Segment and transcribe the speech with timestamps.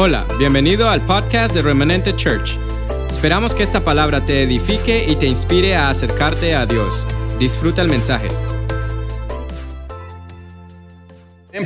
[0.00, 2.56] Hola, bienvenido al podcast de Remanente Church.
[3.10, 7.04] Esperamos que esta palabra te edifique y te inspire a acercarte a Dios.
[7.40, 8.28] Disfruta el mensaje.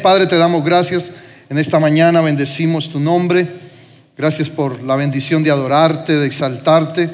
[0.03, 1.13] Padre, te damos gracias
[1.51, 3.47] en esta mañana, bendecimos tu nombre.
[4.17, 7.11] Gracias por la bendición de adorarte, de exaltarte.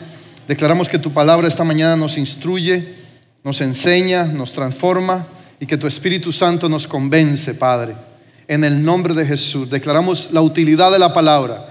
[0.47, 2.95] Declaramos que tu palabra esta mañana nos instruye,
[3.43, 5.27] nos enseña, nos transforma
[5.59, 8.08] y que tu Espíritu Santo nos convence, Padre
[8.49, 9.71] en el nombre de Jesús.
[9.71, 11.69] Declaramos la utilidad de la palabra,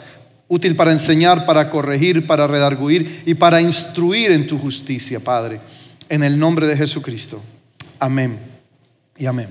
[0.47, 5.59] útil para enseñar, para corregir, para redarguir y para instruir en tu justicia, Padre,
[6.07, 7.41] en el nombre de Jesucristo.
[7.99, 8.37] Amén
[9.17, 9.49] y amén.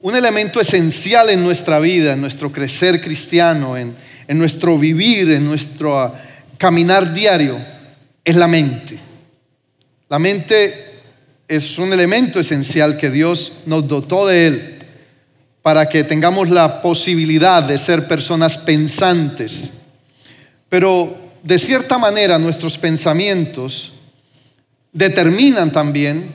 [0.00, 3.96] Un elemento esencial en nuestra vida, en nuestro crecer cristiano, en,
[4.28, 6.14] en nuestro vivir, en nuestro ah,
[6.56, 7.58] caminar diario,
[8.22, 9.00] es la mente.
[10.08, 10.74] La mente
[11.48, 14.73] es un elemento esencial que Dios nos dotó de él
[15.64, 19.72] para que tengamos la posibilidad de ser personas pensantes.
[20.68, 23.94] Pero de cierta manera nuestros pensamientos
[24.92, 26.30] determinan también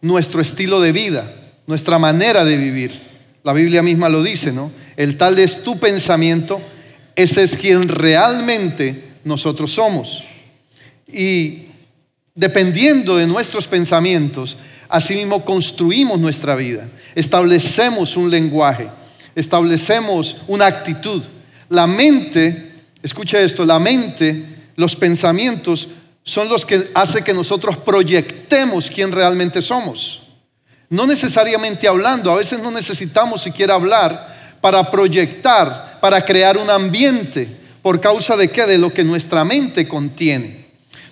[0.00, 1.32] nuestro estilo de vida,
[1.68, 3.00] nuestra manera de vivir.
[3.44, 4.72] La Biblia misma lo dice, ¿no?
[4.96, 6.60] El tal es tu pensamiento,
[7.14, 10.24] ese es quien realmente nosotros somos.
[11.06, 11.66] Y
[12.34, 14.56] dependiendo de nuestros pensamientos,
[14.92, 18.90] Asimismo, construimos nuestra vida, establecemos un lenguaje,
[19.34, 21.22] establecemos una actitud.
[21.70, 24.44] La mente, escucha esto, la mente,
[24.76, 25.88] los pensamientos
[26.24, 30.24] son los que hacen que nosotros proyectemos quién realmente somos.
[30.90, 37.48] No necesariamente hablando, a veces no necesitamos siquiera hablar para proyectar, para crear un ambiente,
[37.80, 40.61] por causa de qué, de lo que nuestra mente contiene.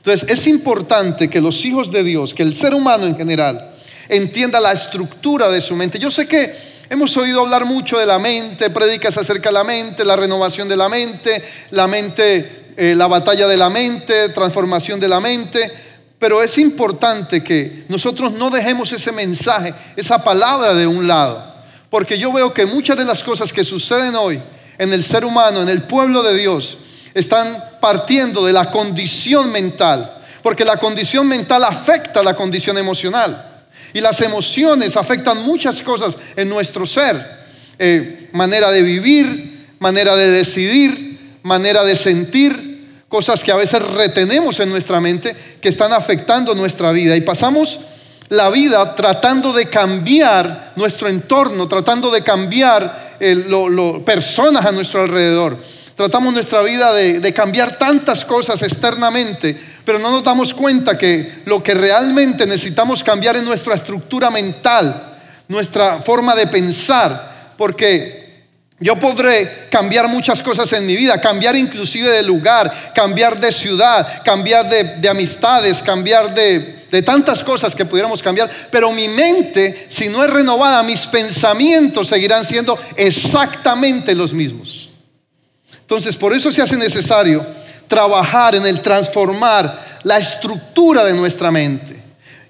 [0.04, 3.74] Entonces es importante que los hijos de Dios, que el ser humano en general,
[4.08, 5.98] entienda la estructura de su mente.
[5.98, 6.54] Yo sé que
[6.88, 10.76] hemos oído hablar mucho de la mente, predicas acerca de la mente, la renovación de
[10.76, 15.70] la mente, la mente, eh, la batalla de la mente, transformación de la mente,
[16.18, 21.54] pero es importante que nosotros no dejemos ese mensaje, esa palabra de un lado,
[21.90, 24.40] porque yo veo que muchas de las cosas que suceden hoy
[24.78, 26.78] en el ser humano, en el pueblo de Dios,
[27.14, 33.46] están partiendo de la condición mental, porque la condición mental afecta la condición emocional.
[33.92, 37.40] Y las emociones afectan muchas cosas en nuestro ser.
[37.78, 42.70] Eh, manera de vivir, manera de decidir, manera de sentir,
[43.08, 47.16] cosas que a veces retenemos en nuestra mente que están afectando nuestra vida.
[47.16, 47.80] Y pasamos
[48.28, 53.44] la vida tratando de cambiar nuestro entorno, tratando de cambiar eh,
[54.06, 55.58] personas a nuestro alrededor.
[56.00, 61.62] Tratamos nuestra vida de cambiar tantas cosas externamente pero no nos damos cuenta que lo
[61.62, 65.16] que realmente necesitamos cambiar es nuestra estructura mental,
[65.48, 68.44] nuestra forma de pensar, porque
[68.78, 74.22] yo podré cambiar muchas cosas en mi vida, cambiar inclusive de lugar, cambiar de ciudad,
[74.24, 80.08] cambiar de, amistades, cambiar de, de tantas cosas que pudiéramos cambiar, pero mi mente, si
[80.08, 84.79] no es renovada, mis pensamientos seguirán siendo exactamente los mismos.
[85.90, 87.44] Entonces, por eso se hace necesario
[87.88, 92.00] trabajar en el transformar la estructura de nuestra mente.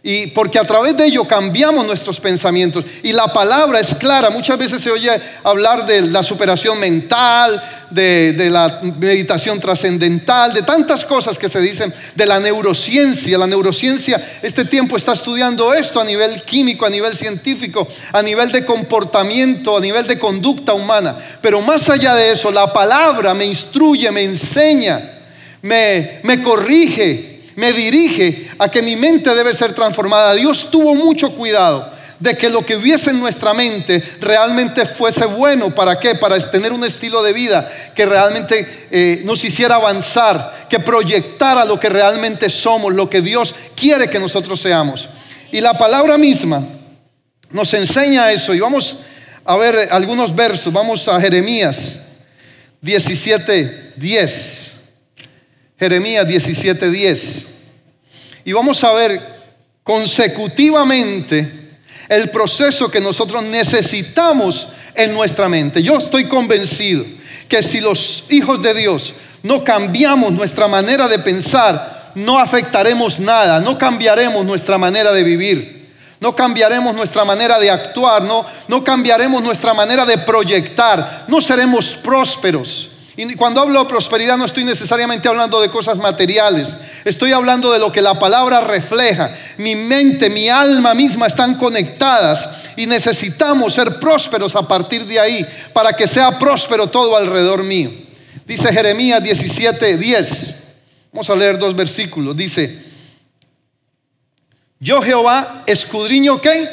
[0.02, 2.84] Y porque a través de ello cambiamos nuestros pensamientos.
[3.02, 4.30] Y la palabra es clara.
[4.30, 5.10] Muchas veces se oye
[5.44, 11.92] hablar de la superación mental, de, la meditación trascendental, de tantas cosas que se dicen,
[12.14, 13.36] de la neurociencia.
[13.36, 18.50] La neurociencia, este tiempo está estudiando esto a nivel químico, a nivel científico, a nivel
[18.52, 21.18] de comportamiento, a nivel de conducta humana.
[21.42, 25.18] Pero más allá de eso, la palabra me instruye, me enseña
[25.62, 27.29] me, corrige,
[27.60, 30.34] me dirige a que mi mente debe ser transformada.
[30.34, 35.74] Dios tuvo mucho cuidado de que lo que hubiese en nuestra mente realmente fuese bueno.
[35.74, 36.14] ¿Para qué?
[36.14, 41.78] Para tener un estilo de vida que realmente eh, nos hiciera avanzar, que proyectara lo
[41.78, 45.10] que realmente somos, lo que Dios quiere que nosotros seamos.
[45.52, 46.64] Y la palabra misma
[47.50, 48.54] nos enseña eso.
[48.54, 48.96] Y vamos
[49.44, 50.72] a ver algunos versos.
[50.72, 51.98] Vamos a Jeremías
[52.80, 54.69] 17, 10.
[55.80, 57.46] Jeremías 17:10.
[58.44, 59.40] Y vamos a ver
[59.82, 65.82] consecutivamente el proceso que nosotros necesitamos en nuestra mente.
[65.82, 67.06] Yo estoy convencido
[67.48, 73.60] que si los hijos de Dios no cambiamos nuestra manera de pensar, no afectaremos nada,
[73.60, 75.88] no cambiaremos nuestra manera de vivir,
[76.20, 81.94] no cambiaremos nuestra manera de actuar, no, no cambiaremos nuestra manera de proyectar, no seremos
[81.94, 82.90] prósperos.
[83.16, 87.78] Y cuando hablo de prosperidad no estoy necesariamente hablando de cosas materiales, estoy hablando de
[87.78, 89.34] lo que la palabra refleja.
[89.58, 95.46] Mi mente, mi alma misma están conectadas y necesitamos ser prósperos a partir de ahí
[95.72, 97.90] para que sea próspero todo alrededor mío.
[98.46, 100.54] Dice Jeremías 17, 10.
[101.12, 102.36] Vamos a leer dos versículos.
[102.36, 102.78] Dice,
[104.78, 106.68] yo Jehová escudriño qué?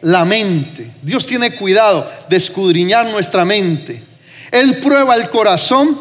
[0.00, 0.92] La mente.
[1.02, 4.13] Dios tiene cuidado de escudriñar nuestra mente.
[4.54, 6.00] Él prueba el corazón.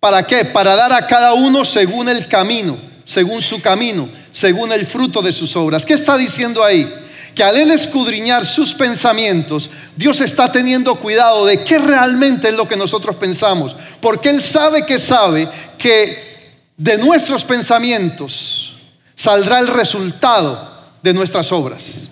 [0.00, 0.46] ¿Para qué?
[0.46, 5.30] Para dar a cada uno según el camino, según su camino, según el fruto de
[5.30, 5.84] sus obras.
[5.84, 6.90] ¿Qué está diciendo ahí?
[7.34, 12.66] Que al él escudriñar sus pensamientos, Dios está teniendo cuidado de qué realmente es lo
[12.66, 13.76] que nosotros pensamos.
[14.00, 15.46] Porque Él sabe que sabe
[15.76, 18.74] que de nuestros pensamientos
[19.14, 22.08] saldrá el resultado de nuestras obras.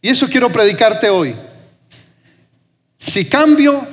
[0.00, 1.34] Y eso quiero predicarte hoy.
[3.06, 3.86] Si cambio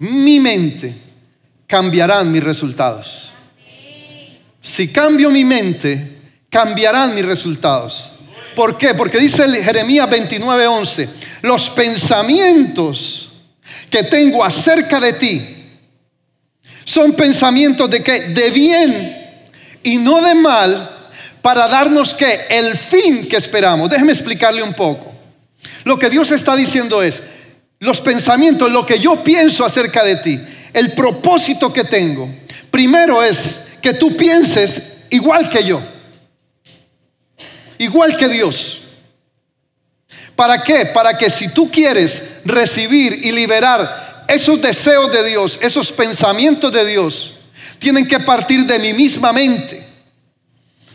[0.00, 0.94] mi mente,
[1.66, 3.30] cambiarán mis resultados.
[4.60, 6.18] Si cambio mi mente,
[6.50, 8.12] cambiarán mis resultados.
[8.54, 8.92] ¿Por qué?
[8.92, 11.08] Porque dice Jeremías 29:11,
[11.40, 13.30] los pensamientos
[13.88, 15.56] que tengo acerca de ti
[16.84, 19.40] son pensamientos de que de bien
[19.82, 21.08] y no de mal
[21.40, 23.88] para darnos que el fin que esperamos.
[23.88, 25.14] Déjeme explicarle un poco.
[25.84, 27.22] Lo que Dios está diciendo es,
[27.78, 30.40] los pensamientos, lo que yo pienso acerca de ti,
[30.72, 32.28] el propósito que tengo,
[32.70, 35.82] primero es que tú pienses igual que yo,
[37.78, 38.82] igual que Dios.
[40.34, 40.86] ¿Para qué?
[40.86, 46.84] Para que si tú quieres recibir y liberar esos deseos de Dios, esos pensamientos de
[46.84, 47.34] Dios,
[47.78, 49.84] tienen que partir de mi misma mente.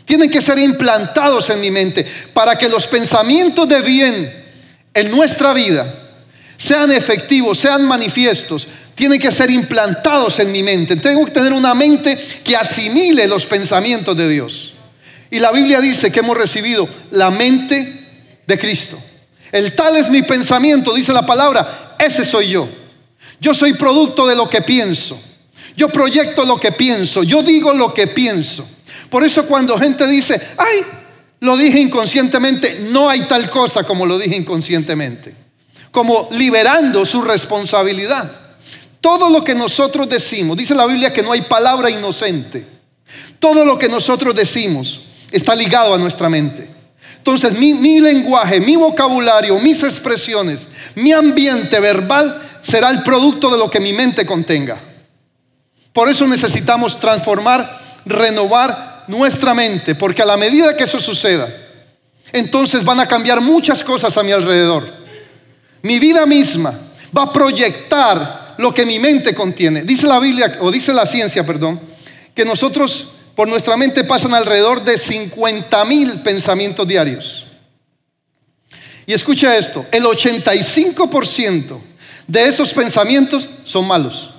[0.04, 4.44] Tienen que ser implantados en mi mente para que los pensamientos de bien
[4.94, 6.01] en nuestra vida
[6.62, 10.94] sean efectivos, sean manifiestos, tienen que ser implantados en mi mente.
[10.94, 14.72] Tengo que tener una mente que asimile los pensamientos de Dios.
[15.28, 18.06] Y la Biblia dice que hemos recibido la mente
[18.46, 18.96] de Cristo.
[19.50, 22.68] El tal es mi pensamiento, dice la palabra, ese soy yo.
[23.40, 25.20] Yo soy producto de lo que pienso.
[25.76, 27.24] Yo proyecto lo que pienso.
[27.24, 28.64] Yo digo lo que pienso.
[29.10, 30.82] Por eso cuando gente dice, ay,
[31.40, 35.41] lo dije inconscientemente, no hay tal cosa como lo dije inconscientemente
[35.92, 38.32] como liberando su responsabilidad.
[39.00, 42.66] Todo lo que nosotros decimos, dice la Biblia que no hay palabra inocente.
[43.38, 46.68] Todo lo que nosotros decimos está ligado a nuestra mente.
[47.18, 53.70] Entonces mi, lenguaje, mi vocabulario, mis expresiones, mi ambiente verbal será el producto de lo
[53.70, 54.78] que mi mente contenga.
[55.92, 61.48] Por eso necesitamos transformar, renovar nuestra mente, porque a la medida que eso suceda,
[62.32, 65.01] entonces van a cambiar muchas cosas a mi alrededor.
[65.82, 66.78] Mi vida misma
[67.16, 69.82] va a proyectar lo que mi mente contiene.
[69.82, 71.80] Dice la Biblia, o dice la ciencia, perdón,
[72.34, 77.46] que nosotros por nuestra mente pasan alrededor de 50 mil pensamientos diarios.
[79.06, 81.80] Y escucha esto, el 85%
[82.26, 84.31] de esos pensamientos son malos.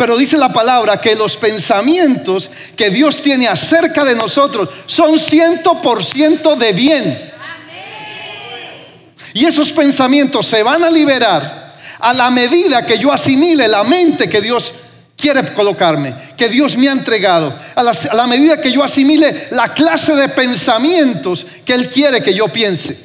[0.00, 5.82] Pero dice la palabra que los pensamientos que Dios tiene acerca de nosotros son ciento
[5.82, 7.32] por ciento de bien.
[9.34, 14.30] Y esos pensamientos se van a liberar a la medida que yo asimile la mente
[14.30, 14.72] que Dios
[15.18, 19.48] quiere colocarme, que Dios me ha entregado, a la, a la, medida que yo asimile
[19.50, 22.98] la clase de pensamientos que Él quiere que yo piense.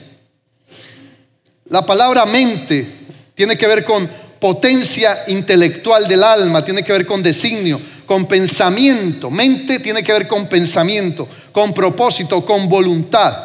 [1.70, 2.88] La palabra mente
[3.36, 9.32] tiene que ver con potencia intelectual del alma, tiene que ver con designio, con pensamiento.
[9.32, 13.36] Mente tiene que ver con pensamiento, con propósito, con voluntad.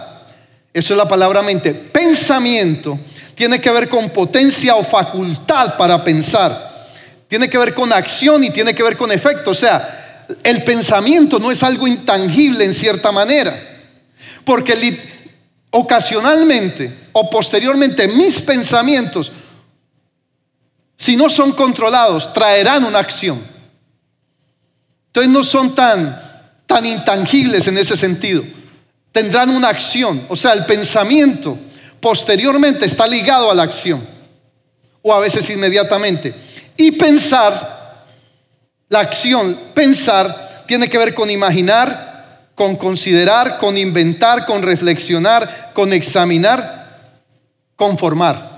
[0.75, 1.73] Eso es la palabra mente.
[1.73, 2.99] Pensamiento
[3.35, 6.91] tiene que ver con potencia o facultad para pensar.
[7.29, 9.53] Tiene que ver con acción y tiene que ver con efecto.
[9.53, 13.59] O sea, el pensamiento no es algo intangible en cierta manera.
[14.45, 15.01] Porque
[15.71, 19.33] ocasionalmente o posteriormente mis pensamientos
[21.01, 23.43] si no son controlados, traerán una acción.
[25.07, 28.45] Entonces no son tan, tan intangibles en ese sentido.
[29.11, 30.27] Tendrán una acción.
[30.29, 31.59] O sea, el pensamiento
[32.01, 34.07] posteriormente está ligado a la acción.
[35.01, 36.35] O a veces inmediatamente.
[36.77, 38.05] Y pensar,
[38.91, 45.95] la acción, pensar, tiene que ver con imaginar, con considerar, con inventar, con reflexionar, con
[45.95, 47.25] examinar,
[47.75, 48.51] con formar.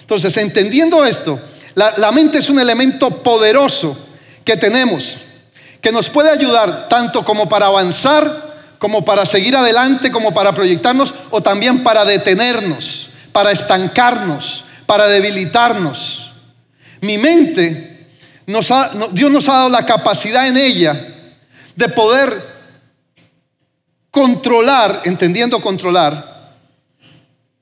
[0.00, 1.38] Entonces, entendiendo esto,
[1.78, 3.96] la, mente es un elemento poderoso
[4.44, 5.18] que tenemos,
[5.80, 11.14] que nos puede ayudar tanto como para avanzar, como para seguir adelante, como para proyectarnos,
[11.30, 16.32] o también para detenernos, para estancarnos, para debilitarnos.
[17.00, 18.08] Mi mente,
[19.12, 21.14] Dios nos ha dado la capacidad en ella
[21.76, 22.42] de poder
[24.10, 26.56] controlar, entendiendo controlar,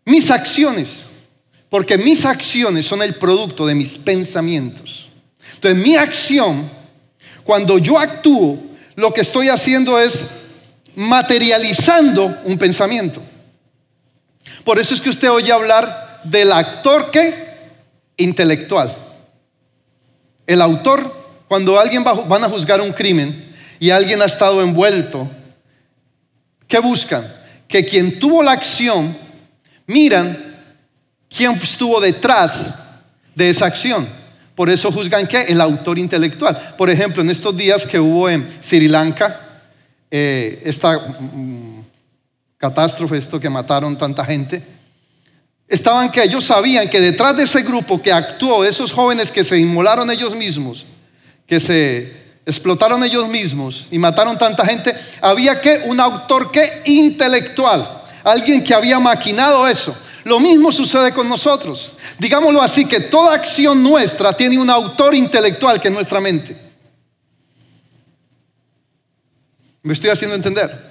[0.07, 1.05] mis acciones,
[1.69, 5.09] porque mis acciones son el producto de mis pensamientos.
[5.55, 6.71] Entonces mi acción,
[7.45, 8.59] cuando yo actúo,
[8.95, 10.25] lo que estoy haciendo es
[10.95, 13.21] materializando un pensamiento.
[14.65, 17.47] Por eso es que usted oye hablar del actor que
[18.17, 18.95] intelectual.
[20.47, 21.15] El autor,
[21.49, 25.31] cuando alguien va, van a juzgar un crimen y alguien ha estado envuelto,
[26.67, 27.33] ¿qué buscan?
[27.69, 29.17] Que quien tuvo la acción,
[29.87, 30.46] miran
[31.37, 32.75] quién estuvo detrás
[33.35, 34.09] de esa acción.
[34.55, 36.75] Por eso juzgan que el autor intelectual.
[36.79, 39.41] Por ejemplo, en estos días que hubo en Sri Lanka,
[40.11, 41.85] eh, esta mm,
[42.57, 44.63] catástrofe, esto que mataron tanta gente,
[45.69, 49.59] estaban que ellos sabían que detrás de ese grupo que actuó, esos jóvenes que se
[49.59, 50.87] inmolaron ellos mismos,
[51.47, 52.17] que se
[52.47, 58.73] explotaron ellos mismos y mataron tanta gente, había que un autor que intelectual, alguien que
[58.73, 59.95] había maquinado eso.
[60.27, 61.93] Lo mismo sucede con nosotros.
[62.19, 66.57] Digámoslo así, que toda acción nuestra tiene un autor intelectual que es nuestra mente.
[69.85, 70.91] ¿Me estoy haciendo entender?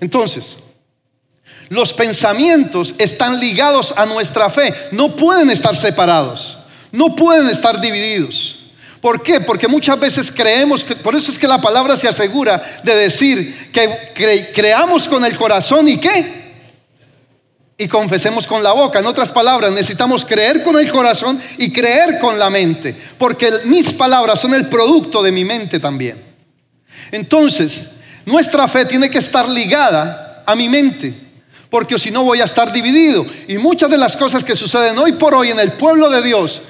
[0.00, 0.56] Entonces,
[1.68, 6.56] los pensamientos están ligados a nuestra fe, no pueden estar separados,
[6.92, 8.58] no pueden estar divididos.
[9.02, 9.40] ¿Por qué?
[9.42, 13.70] Porque muchas veces creemos, que, por eso es que la palabra se asegura de decir
[13.70, 16.39] que creamos con el corazón y qué?
[17.80, 18.98] Y confesemos con la boca.
[18.98, 23.94] En otras palabras, necesitamos creer con el corazón y creer con la mente, porque mis
[23.94, 26.22] palabras son el producto de mi mente también.
[27.10, 27.86] Entonces,
[28.26, 31.14] nuestra fe tiene que estar ligada a mi mente,
[31.70, 33.24] porque si no voy a estar dividido.
[33.48, 36.60] Y muchas de las cosas que suceden hoy por hoy en el pueblo de Dios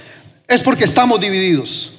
[0.47, 1.91] es porque estamos divididos.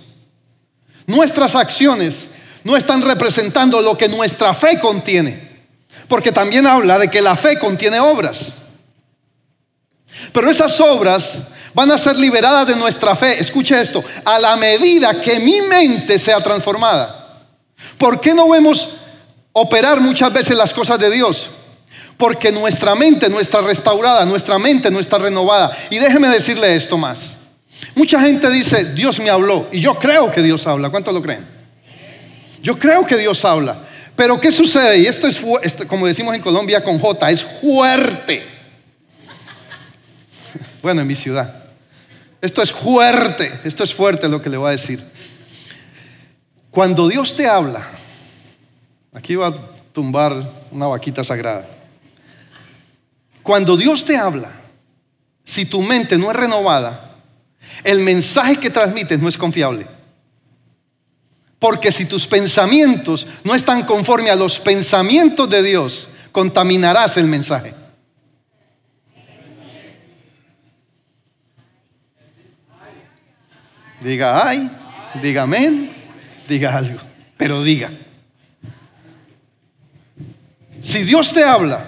[1.06, 2.28] Nuestras acciones
[2.64, 5.66] no están representando lo que nuestra fe contiene,
[6.08, 8.61] porque también habla de que la fe contiene obras.
[10.32, 11.40] Pero esas obras
[11.74, 13.40] van a ser liberadas de nuestra fe.
[13.40, 17.44] Escuche esto, a la medida que mi mente sea transformada.
[17.98, 18.90] ¿Por qué no vemos
[19.54, 21.50] operar muchas veces las cosas de Dios?
[22.18, 25.76] Porque nuestra mente no está restaurada, nuestra mente no está renovada.
[25.90, 27.38] Y déjeme decirle esto más.
[27.96, 29.68] Mucha gente dice, Dios me habló.
[29.72, 30.90] Y yo creo que Dios habla.
[30.90, 31.48] ¿Cuántos lo creen?
[32.62, 33.80] Yo creo que Dios habla.
[34.16, 35.00] Pero ¿qué sucede?
[35.00, 35.42] Y esto es,
[35.88, 38.61] como decimos en Colombia con J, es fuerte.
[40.82, 41.64] Bueno, en mi ciudad.
[42.42, 45.04] Esto es fuerte, esto es fuerte lo que le voy a decir.
[46.72, 47.88] Cuando Dios te habla,
[49.14, 49.54] aquí va a
[49.94, 51.68] tumbar una vaquita sagrada.
[53.44, 54.52] Cuando Dios te habla,
[55.44, 57.18] si tu mente no es renovada,
[57.84, 59.86] el mensaje que transmites no es confiable.
[61.60, 67.81] Porque si tus pensamientos no están conforme a los pensamientos de Dios, contaminarás el mensaje.
[74.02, 74.70] Diga ay,
[75.22, 76.02] diga amén
[76.52, 77.00] diga algo,
[77.38, 77.92] pero diga.
[80.82, 81.86] Si Dios te habla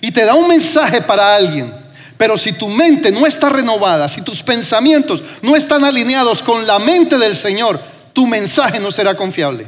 [0.00, 1.72] y te da un mensaje para alguien,
[2.16, 6.78] pero si tu mente no está renovada, si tus pensamientos no están alineados con la
[6.78, 7.80] mente del Señor,
[8.12, 9.66] tu mensaje no será confiable.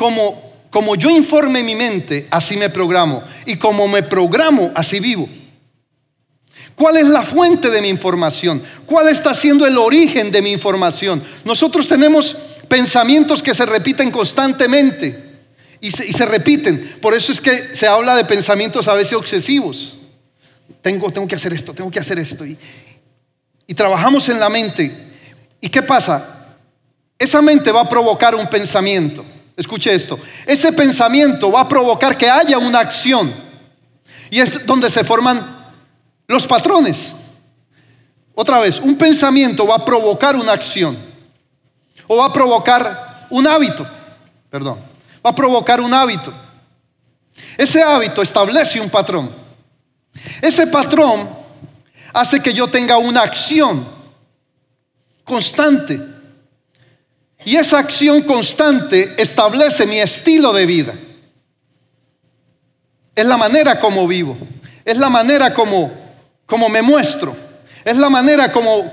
[0.00, 3.24] Como como yo informe mi mente, así me programo.
[3.44, 5.28] Y como me programo, así vivo.
[6.76, 8.62] ¿Cuál es la fuente de mi información?
[8.86, 11.22] ¿Cuál está siendo el origen de mi información?
[11.44, 12.36] Nosotros tenemos
[12.68, 15.30] pensamientos que se repiten constantemente
[15.80, 16.98] y se, repiten.
[17.02, 19.96] Por eso es que se habla de pensamientos a veces obsesivos.
[20.80, 22.46] Tengo, tengo que hacer esto, tengo que hacer esto.
[22.46, 22.56] Y,
[23.66, 24.92] y trabajamos en la mente.
[25.60, 26.54] ¿Y qué pasa?
[27.18, 29.24] Esa mente va a provocar un pensamiento.
[29.56, 30.18] Escuche esto.
[30.46, 33.34] Ese pensamiento va a provocar que haya una acción.
[34.30, 35.72] Y es donde se forman
[36.26, 37.14] los patrones.
[38.34, 40.96] Otra vez, un pensamiento va a provocar una acción.
[42.06, 43.86] O va a provocar un hábito.
[44.48, 44.78] Perdón.
[45.24, 46.32] Va a provocar un hábito.
[47.56, 49.34] Ese hábito establece un patrón.
[50.40, 51.28] Ese patrón
[52.12, 53.86] hace que yo tenga una acción
[55.24, 56.00] constante.
[57.44, 60.94] Y esa acción constante establece mi estilo de vida.
[63.14, 64.36] Es la manera como vivo.
[64.84, 65.92] es la manera como,
[66.46, 67.36] como me muestro,
[67.84, 68.92] es la manera como,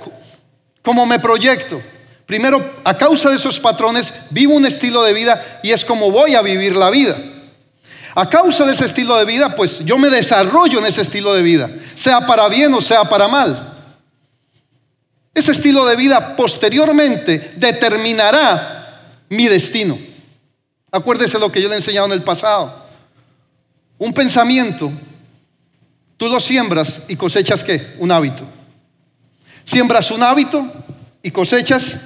[0.84, 1.82] como me proyecto.
[2.26, 6.36] Primero, a causa de esos patrones, vivo un estilo de vida y es como voy
[6.36, 7.18] a vivir la vida.
[8.16, 11.44] A causa de ese estilo de vida, pues yo me desarrollo en ese estilo de
[11.44, 13.77] vida, sea para bien o sea para mal.
[15.38, 19.96] Ese estilo de vida posteriormente determinará mi destino.
[20.92, 22.88] Acuérdese lo que yo le he enseñado en el pasado.
[24.00, 24.92] Un pensamiento,
[26.18, 27.94] tú lo siembras y cosechas qué?
[28.00, 28.48] Un hábito.
[29.64, 30.74] Siembras un hábito
[31.22, 32.00] y cosechas,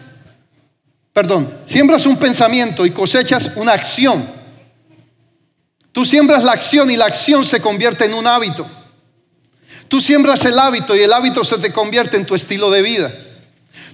[1.14, 4.30] perdón, siembras un pensamiento y cosechas una acción.
[5.94, 8.70] Tú siembras la acción y la acción se convierte en un hábito.
[9.92, 13.12] Tú siembras el hábito y el hábito se te convierte en tu estilo de vida.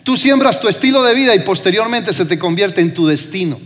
[0.03, 3.59] Tú siembras tu estilo de vida y posteriormente se te convierte en tu destino,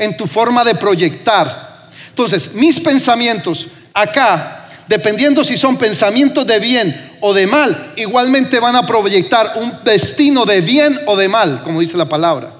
[0.00, 1.88] en tu forma de proyectar.
[2.08, 8.74] Entonces, mis pensamientos acá, dependiendo si son pensamientos de bien o de mal, igualmente van
[8.74, 12.52] a proyectar un destino de bien o de mal, como dice la palabra.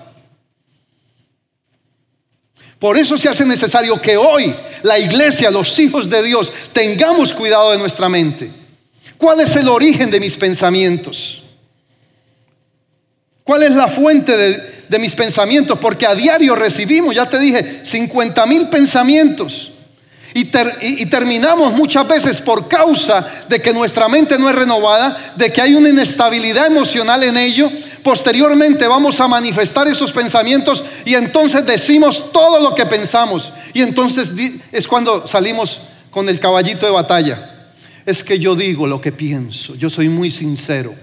[2.78, 4.54] Por eso se hace necesario que hoy
[4.85, 8.65] la iglesia, los hijos de Dios, tengamos cuidado de nuestra mente.
[9.18, 11.42] ¿Cuál es el origen de mis pensamientos?
[13.44, 14.37] ¿Cuál es la fuente
[14.88, 15.78] de, mis pensamientos?
[15.78, 19.73] Porque a diario recibimos, ya te dije, 50 mil pensamientos.
[20.35, 20.50] Y,
[20.82, 25.62] y, terminamos muchas veces por causa de que nuestra mente no es renovada, de que
[25.62, 27.70] hay una inestabilidad emocional en ello.
[28.02, 33.50] Posteriormente vamos a manifestar esos pensamientos y entonces decimos todo lo que pensamos.
[33.73, 34.30] Y entonces
[34.73, 35.80] es cuando salimos
[36.11, 37.55] con el caballito de batalla
[38.06, 40.94] es que yo digo lo que pienso, yo soy muy sincero.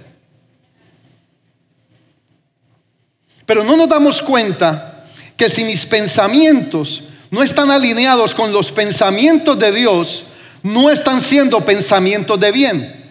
[3.46, 5.06] Pero no nos damos cuenta
[5.36, 10.24] que si mis pensamientos no están alineados con los pensamientos de Dios,
[10.64, 13.04] no están siendo pensamientos de bien.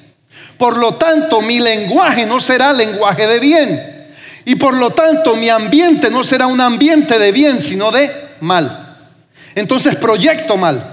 [0.57, 4.09] Por lo tanto, mi lenguaje no será lenguaje de bien.
[4.47, 8.97] Y por lo tanto, mi ambiente no será un ambiente de bien, sino de mal.
[9.55, 10.92] Entonces proyecto mal.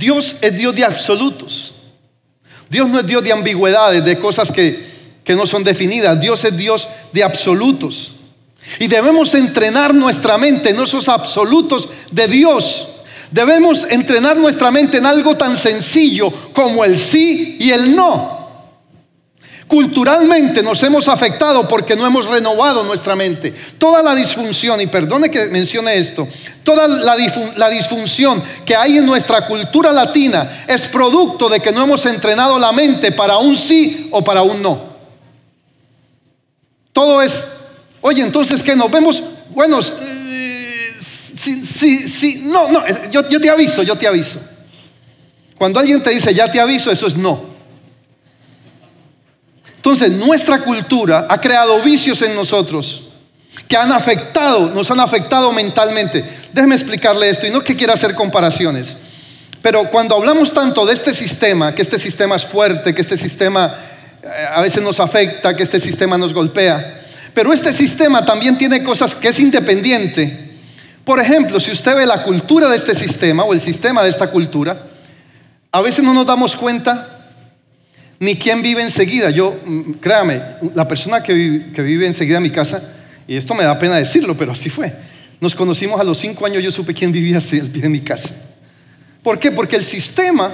[0.00, 1.74] Dios es Dios de absolutos.
[2.70, 4.88] Dios no es Dios de ambigüedades, de cosas que,
[5.22, 6.18] que no son definidas.
[6.18, 8.12] Dios es Dios de absolutos.
[8.78, 12.88] Y debemos entrenar nuestra mente en esos absolutos de Dios.
[13.30, 18.39] Debemos entrenar nuestra mente en algo tan sencillo como el sí y el no.
[19.70, 23.54] Culturalmente nos hemos afectado porque no hemos renovado nuestra mente.
[23.78, 26.26] Toda la disfunción, y perdone que mencione esto,
[26.64, 32.04] toda la, disfunción que hay en nuestra cultura latina es producto de que no hemos
[32.06, 34.90] entrenado la mente para un sí o para un no.
[36.92, 37.46] Todo es,
[38.00, 43.84] oye, entonces que nos vemos, bueno, sí, sí, sí, no, no, yo, yo te aviso,
[43.84, 44.40] yo te aviso.
[45.56, 47.49] Cuando alguien te dice, ya te aviso, eso es no.
[49.80, 53.00] Entonces, nuestra cultura ha creado vicios en nosotros
[53.66, 56.22] que han afectado, nos han afectado mentalmente.
[56.52, 58.98] Déjeme explicarle esto y no que quiera hacer comparaciones.
[59.62, 63.74] Pero cuando hablamos tanto de este sistema, que este sistema es fuerte, que este sistema
[64.22, 68.84] eh, a veces nos afecta, que este sistema nos golpea, pero este sistema también tiene
[68.84, 70.58] cosas que es independiente.
[71.06, 74.30] Por ejemplo, si usted ve la cultura de este sistema o el sistema de esta
[74.30, 74.82] cultura,
[75.72, 77.19] a veces no nos damos cuenta
[78.20, 79.30] ni quién vive enseguida.
[79.30, 80.40] Yo, mm, créame,
[80.74, 82.82] la persona que vive, enseguida en mi casa,
[83.26, 84.94] y esto me da pena decirlo, pero así fue.
[85.40, 88.30] Nos conocimos a los cinco años, yo supe quién vivía al pie de mi casa.
[89.22, 89.50] ¿Por qué?
[89.50, 90.52] Porque el sistema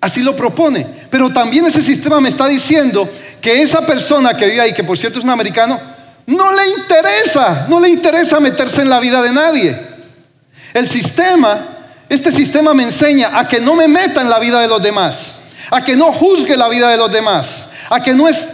[0.00, 0.86] así lo propone.
[1.10, 3.08] Pero también ese sistema me está diciendo
[3.40, 5.78] que esa persona que vive ahí, que por cierto es un americano,
[6.26, 9.78] no le interesa, no le interesa meterse en la vida de nadie.
[10.72, 11.76] El sistema,
[12.08, 15.38] este sistema me enseña a que no me meta en la vida de los demás
[15.70, 18.50] a que no juzgue la vida de los demás, a que no es,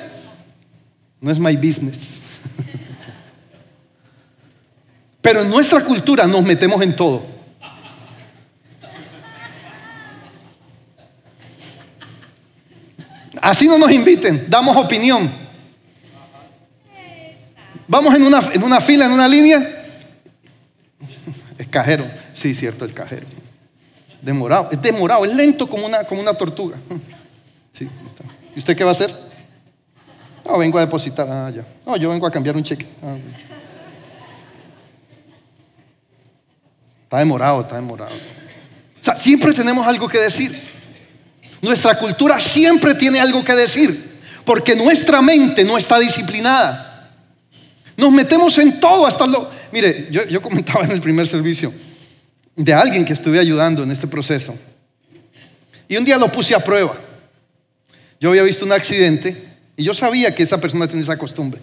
[1.20, 2.20] no es my business.
[5.20, 7.32] Pero en nuestra cultura nos metemos en todo.
[13.40, 15.30] Así no nos inviten, damos opinión.
[17.88, 19.84] Vamos en una, en una fila, en una línea.
[21.58, 23.26] Es cajero, sí, cierto, el cajero.
[24.22, 26.76] Demorado, es demorado, es lento como una, como una tortuga.
[27.74, 27.88] Sí,
[28.54, 29.10] ¿Y usted qué va a hacer?
[30.44, 31.26] No, vengo a depositar.
[31.26, 31.64] Ah, ya.
[31.86, 32.86] No, yo vengo a cambiar un cheque.
[33.02, 33.16] Ah,
[37.04, 38.14] está demorado, está demorado.
[38.14, 40.60] O sea, siempre tenemos algo que decir.
[41.62, 47.10] Nuestra cultura siempre tiene algo que decir, porque nuestra mente no está disciplinada.
[47.96, 49.48] Nos metemos en todo, hasta lo...
[49.72, 51.72] Mire, yo, yo comentaba en el primer servicio,
[52.56, 54.54] de alguien que estuve ayudando en este proceso.
[55.88, 56.94] Y un día lo puse a prueba.
[58.20, 59.36] Yo había visto un accidente
[59.76, 61.60] y yo sabía que esa persona tenía esa costumbre.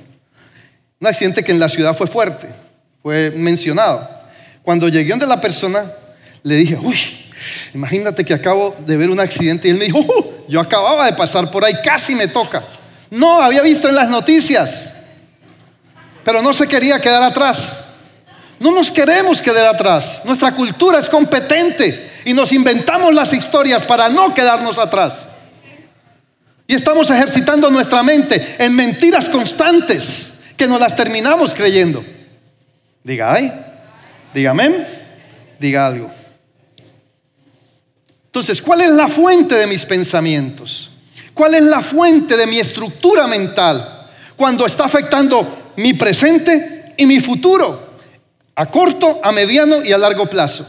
[1.00, 2.48] Un accidente que en la ciudad fue fuerte,
[3.02, 4.10] fue mencionado.
[4.62, 5.92] Cuando llegué donde la persona,
[6.44, 6.98] le dije, uy,
[7.74, 9.68] imagínate que acabo de ver un accidente.
[9.68, 12.66] Y él me dijo, uh, yo acababa de pasar por ahí, casi me toca.
[13.10, 14.94] No, había visto en las noticias,
[16.24, 17.79] pero no se quería quedar atrás.
[18.60, 20.22] No nos queremos quedar atrás.
[20.26, 25.26] Nuestra cultura es competente y nos inventamos las historias para no quedarnos atrás.
[26.68, 32.04] Y estamos ejercitando nuestra mente en mentiras constantes que nos las terminamos creyendo.
[33.04, 33.52] Diga ay,
[34.34, 34.88] diga amén,
[35.58, 36.12] diga algo.
[38.26, 40.92] Entonces, ¿cuál es la fuente de mis pensamientos?
[41.34, 47.20] ¿Cuál es la fuente de mi estructura mental cuando está afectando mi presente y mi
[47.20, 47.89] futuro?
[48.60, 50.68] A corto, a mediano y a largo plazo.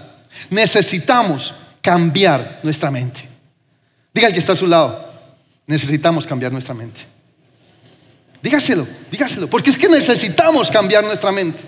[0.48, 3.28] Necesitamos cambiar nuestra mente.
[4.14, 5.12] Diga el que está a su lado,
[5.66, 7.00] necesitamos cambiar nuestra mente.
[8.40, 11.64] Dígaselo, dígaselo, porque es que necesitamos cambiar nuestra mente.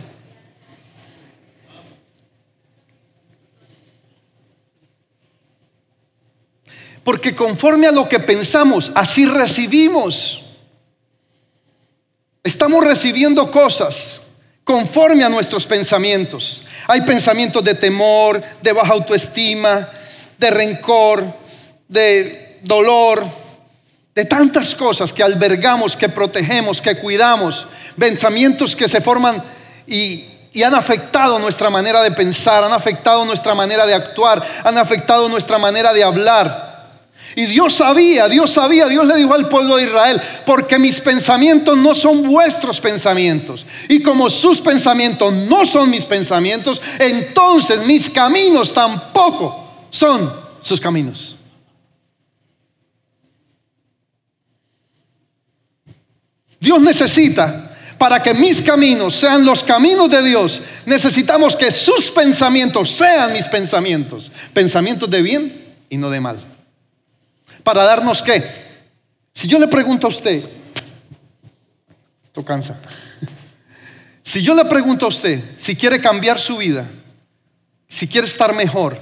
[7.03, 10.41] Porque conforme a lo que pensamos, así recibimos.
[12.45, 14.22] Estamos recibiendo cosas
[14.65, 16.63] conforme a nuestros pensamientos.
[16.87, 19.89] Hay pensamientos de temor, de baja autoestima,
[20.39, 21.25] de rencor,
[21.89, 23.25] de dolor,
[24.15, 27.67] de tantas cosas que albergamos, que protegemos, que cuidamos,
[27.99, 29.43] pensamientos que se forman
[29.87, 30.29] y,
[30.63, 35.57] han afectado nuestra manera de pensar, han afectado nuestra manera de actuar, han afectado nuestra
[35.57, 36.72] manera de hablar.
[37.35, 41.77] Y Dios sabía, Dios sabía, Dios le dijo al pueblo de Israel, porque mis pensamientos
[41.79, 43.65] no son vuestros pensamientos.
[43.89, 51.37] Y como sus pensamientos no son mis pensamientos, entonces mis caminos tampoco son sus caminos.
[56.61, 62.91] Dios necesita, para que mis caminos sean los caminos de Dios, necesitamos que sus pensamientos
[62.91, 64.31] sean mis pensamientos.
[64.53, 66.52] Pensamientos de bien y no de mal.
[67.63, 68.45] ¿Para darnos qué?
[69.35, 70.43] Si yo le pregunto a usted,
[72.25, 72.81] esto cansa.
[74.25, 76.89] Si yo le pregunto a usted si quiere cambiar su vida,
[77.89, 79.01] si quiere estar mejor,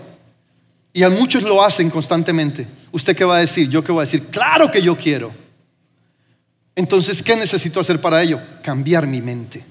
[0.94, 3.68] y a muchos lo hacen constantemente, ¿usted qué va a decir?
[3.68, 5.30] Yo qué voy a decir, claro que yo quiero.
[6.74, 8.40] Entonces, ¿qué necesito hacer para ello?
[8.62, 9.62] Cambiar mi mente.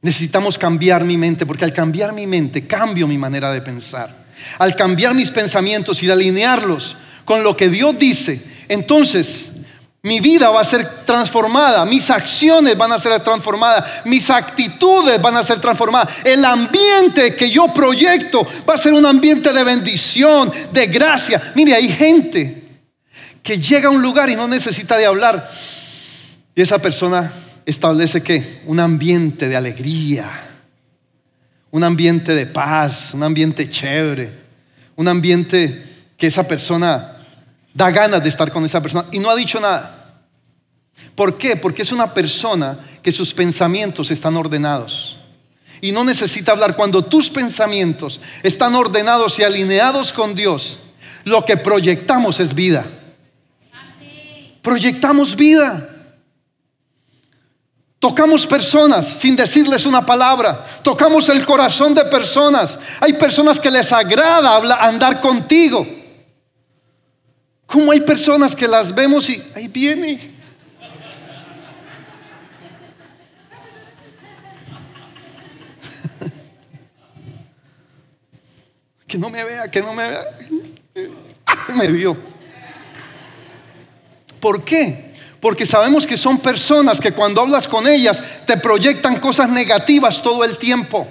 [0.00, 4.24] Necesitamos cambiar mi mente, porque al cambiar mi mente cambio mi manera de pensar.
[4.58, 9.46] Al cambiar mis pensamientos y alinearlos con lo que Dios dice, entonces
[10.04, 15.34] mi vida va a ser transformada, mis acciones van a ser transformadas, mis actitudes van
[15.34, 16.10] a ser transformadas.
[16.24, 21.52] El ambiente que yo proyecto va a ser un ambiente de bendición, de gracia.
[21.54, 22.64] Mire, hay gente
[23.42, 25.50] que llega a un lugar y no necesita de hablar.
[26.54, 27.32] Y esa persona
[27.64, 30.30] establece que un ambiente de alegría,
[31.70, 34.30] un ambiente de paz, un ambiente chévere,
[34.96, 35.82] un ambiente
[36.18, 37.13] que esa persona
[37.74, 40.22] da ganas de estar con esa persona y no ha dicho nada.
[41.14, 41.56] ¿Por qué?
[41.56, 45.16] Porque es una persona que sus pensamientos están ordenados.
[45.80, 46.76] Y no necesita hablar.
[46.76, 50.78] Cuando tus pensamientos están ordenados y alineados con Dios,
[51.24, 52.86] lo que proyectamos es vida.
[54.62, 55.90] Proyectamos vida.
[57.98, 60.64] Tocamos personas sin decirles una palabra.
[60.82, 62.78] Tocamos el corazón de personas.
[63.00, 65.86] Hay personas que les agrada andar contigo.
[67.66, 70.20] Como hay personas que las vemos y ahí viene.
[79.06, 80.24] que no me vea, que no me vea.
[81.74, 82.16] me vio.
[84.40, 85.14] ¿Por qué?
[85.40, 90.44] Porque sabemos que son personas que cuando hablas con ellas te proyectan cosas negativas todo
[90.44, 91.06] el tiempo.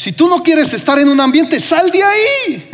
[0.00, 2.70] Si tú no quieres estar en un ambiente, sal de ahí.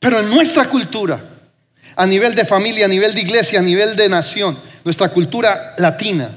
[0.00, 1.24] Pero en nuestra cultura,
[1.94, 6.36] a nivel de familia, a nivel de iglesia, a nivel de nación, nuestra cultura latina,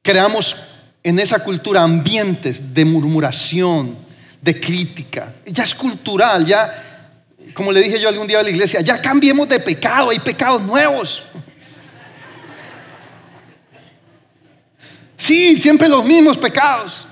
[0.00, 0.56] creamos
[1.02, 3.98] en esa cultura ambientes de murmuración,
[4.40, 5.34] de crítica.
[5.44, 6.72] Ya es cultural, ya,
[7.52, 10.62] como le dije yo algún día a la iglesia, ya cambiemos de pecado, hay pecados
[10.62, 11.22] nuevos.
[15.22, 17.06] Sí, siempre los mismos pecados.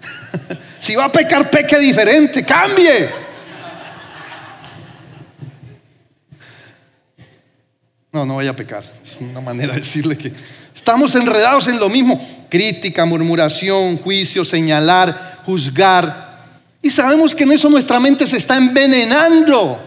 [0.80, 3.08] si va a pecar, peque diferente, cambie.
[8.10, 8.82] No, no vaya a pecar.
[9.06, 10.32] Es una manera de decirle que
[10.74, 12.46] Estamos enredados en lo mismo.
[12.50, 16.58] Crítica, murmuración, juicio, señalar, juzgar.
[16.82, 19.80] Y sabemos que en eso nuestra mente se está envenenando.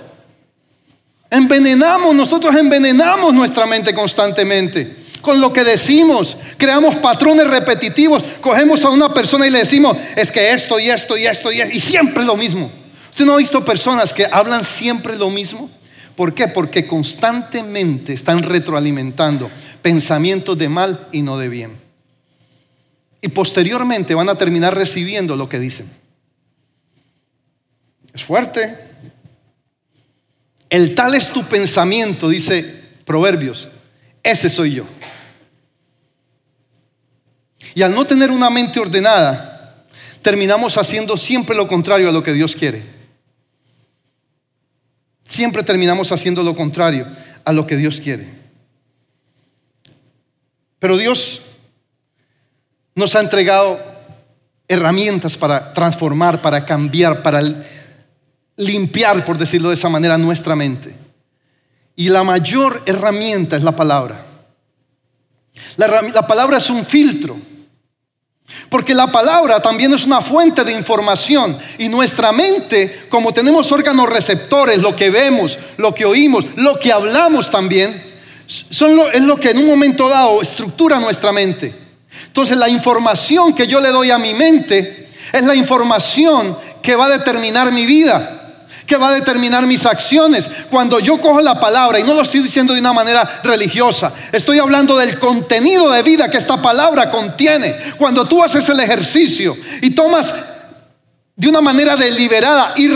[1.29, 4.96] Envenenamos, nosotros envenenamos nuestra mente constantemente
[5.27, 6.37] con lo que decimos.
[6.55, 8.23] Creamos patrones repetitivos.
[8.39, 11.59] Cogemos a una persona y le decimos, es que esto y esto y esto y
[11.59, 12.71] esto, y siempre lo mismo.
[13.09, 15.69] ¿Usted no ha visto personas que hablan siempre lo mismo?
[16.15, 16.47] ¿Por qué?
[16.47, 21.77] Porque constantemente están retroalimentando pensamientos de mal y no de bien.
[23.19, 25.89] Y posteriormente van a terminar recibiendo lo que dicen.
[28.13, 28.77] Es fuerte.
[30.69, 32.63] El tal es tu pensamiento, dice
[33.03, 33.67] Proverbios.
[34.23, 34.85] Ese soy yo.
[37.77, 39.85] Y al no tener una mente ordenada,
[40.23, 42.83] terminamos haciendo siempre lo contrario a lo que Dios quiere.
[45.27, 47.05] Siempre terminamos haciendo lo contrario
[47.45, 48.33] a lo que Dios quiere.
[50.79, 51.43] Pero Dios
[52.95, 53.79] nos ha entregado
[54.67, 57.43] herramientas para transformar, para cambiar, para
[58.55, 60.95] limpiar, por decirlo de esa manera, nuestra mente.
[61.95, 64.25] Y la mayor herramienta es la palabra.
[65.75, 67.39] La, palabra es un filtro.
[68.69, 74.07] Porque la palabra también es una fuente de información y nuestra mente, como tenemos órganos
[74.09, 78.03] receptores, lo que vemos, lo que oímos, lo que hablamos también,
[78.47, 81.75] son es lo que en un momento dado estructura nuestra mente.
[82.27, 87.05] Entonces la información que yo le doy a mi mente es la información que va
[87.05, 88.36] a determinar mi vida
[88.87, 90.49] que va a determinar mis acciones.
[90.71, 94.57] Cuando yo cojo la palabra, y no lo estoy diciendo de una manera religiosa, estoy
[94.57, 97.75] hablando del contenido de vida que esta palabra contiene.
[97.97, 100.33] Cuando tú haces el ejercicio y tomas
[101.35, 102.87] de una manera deliberada y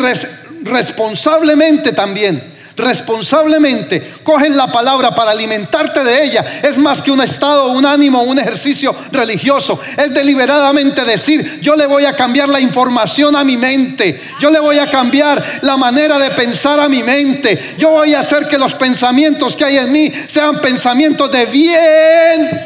[0.64, 2.51] responsablemente también
[2.82, 8.24] responsablemente coges la palabra para alimentarte de ella, es más que un estado, un ánimo,
[8.24, 9.80] un ejercicio religioso.
[9.98, 14.60] Es deliberadamente decir, yo le voy a cambiar la información a mi mente, yo le
[14.60, 18.58] voy a cambiar la manera de pensar a mi mente, yo voy a hacer que
[18.58, 22.62] los pensamientos que hay en mí sean pensamientos de bien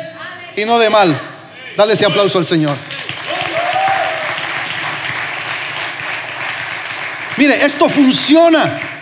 [0.56, 1.15] y no de mal.
[1.78, 2.75] Dale ese aplauso al Señor.
[7.38, 8.94] Mire, esto funciona.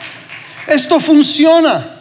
[0.68, 2.00] Esto funciona.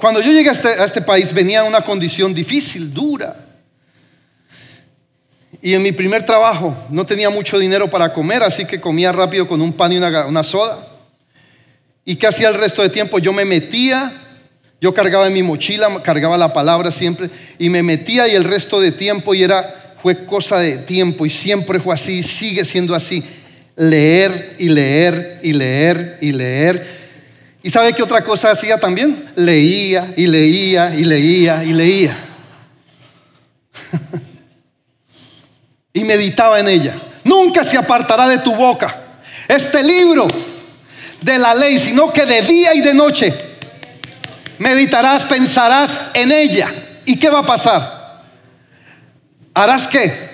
[0.00, 3.44] Cuando yo llegué este, a este, país venía una condición difícil, dura.
[5.60, 9.48] Y en mi primer trabajo no tenía mucho dinero para comer, así que comía rápido
[9.48, 10.86] con un pan y una, una soda.
[12.04, 13.18] ¿Y qué hacía el resto de tiempo?
[13.18, 14.12] Yo me metía,
[14.80, 18.78] yo cargaba en mi mochila, cargaba la palabra siempre, y me metía y el resto
[18.78, 23.24] de tiempo, y era, fue cosa de tiempo, y siempre fue así, sigue siendo así
[23.78, 26.98] leer y leer y leer y leer.
[27.62, 29.30] ¿Y sabe qué otra cosa hacía también?
[29.36, 32.18] Leía y leía y leía y leía.
[35.92, 37.00] y meditaba en ella.
[37.24, 38.96] Nunca se apartará de tu boca
[39.48, 40.26] este libro
[41.20, 43.34] de la ley, sino que de día y de noche
[44.58, 46.72] meditarás, pensarás en ella.
[47.04, 48.24] ¿Y qué va a pasar?
[49.54, 50.27] ¿Harás qué?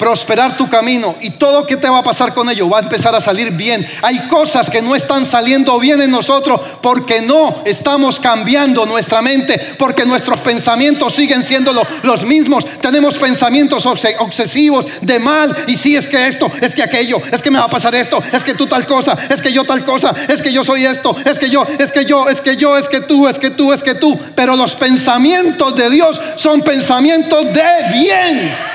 [0.00, 3.14] Prosperar tu camino y todo que te va a pasar con ello va a empezar
[3.14, 3.86] a salir bien.
[4.00, 9.76] Hay cosas que no están saliendo bien en nosotros porque no estamos cambiando nuestra mente,
[9.78, 12.64] porque nuestros pensamientos siguen siendo los mismos.
[12.80, 17.50] Tenemos pensamientos obsesivos de mal y si es que esto, es que aquello, es que
[17.50, 20.14] me va a pasar esto, es que tú tal cosa, es que yo tal cosa,
[20.28, 22.88] es que yo soy esto, es que yo, es que yo, es que yo, es
[22.88, 24.18] que tú, es que tú, es que tú.
[24.34, 28.69] Pero los pensamientos de Dios son pensamientos de bien.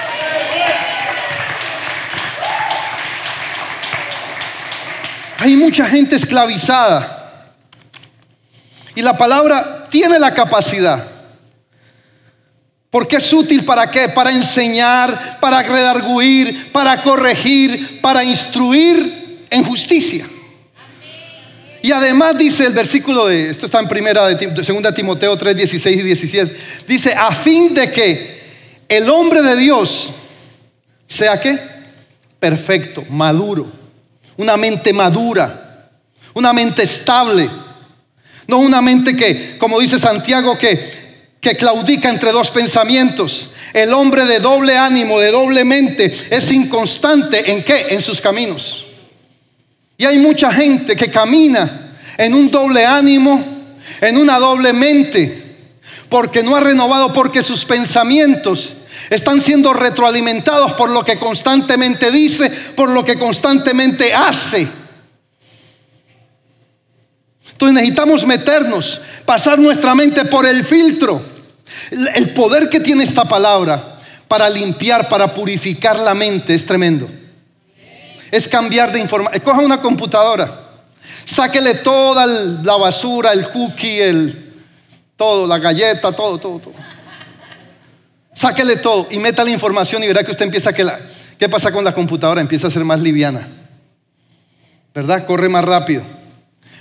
[5.38, 7.54] Hay mucha gente esclavizada.
[8.96, 11.06] Y la palabra tiene la capacidad.
[12.90, 14.08] Porque es útil para qué?
[14.08, 20.26] Para enseñar, para redarguir, para corregir, para instruir en justicia.
[21.82, 25.98] Y además dice el versículo de, esto está en primera de, 2 Timoteo 3, 16
[25.98, 28.42] y 17, dice, a fin de que
[28.88, 30.10] el hombre de Dios
[31.06, 31.60] sea qué?
[32.40, 33.85] Perfecto, maduro
[34.38, 35.90] una mente madura,
[36.34, 37.50] una mente estable,
[38.48, 43.50] no una mente que, como dice Santiago, que, que claudica entre dos pensamientos.
[43.74, 47.88] El hombre de doble ánimo, de doble mente, es inconstante en qué?
[47.90, 48.86] En sus caminos.
[49.98, 53.44] Y hay mucha gente que camina en un doble ánimo,
[54.02, 55.44] en una doble mente,
[56.10, 58.74] porque no ha renovado, porque sus pensamientos
[59.10, 64.68] están siendo retroalimentados por lo que constantemente dice, por lo que constantemente hace.
[67.52, 71.22] Entonces necesitamos meternos, pasar nuestra mente por el filtro
[71.90, 77.10] El, poder que tiene esta palabra para limpiar, para purificar la mente es tremendo.
[78.30, 79.42] Es cambiar de información.
[79.42, 80.64] Coja una computadora,
[81.26, 84.54] sáquele toda la basura, el cookie, el
[85.16, 86.74] todo, la galleta, todo, todo, todo.
[88.36, 91.00] Sáquele todo y meta la información y verá que usted empieza a que la,
[91.38, 92.42] ¿Qué pasa con la computadora?
[92.42, 93.48] Empieza a ser más liviana.
[94.94, 95.26] ¿Verdad?
[95.26, 96.04] Corre más rápido.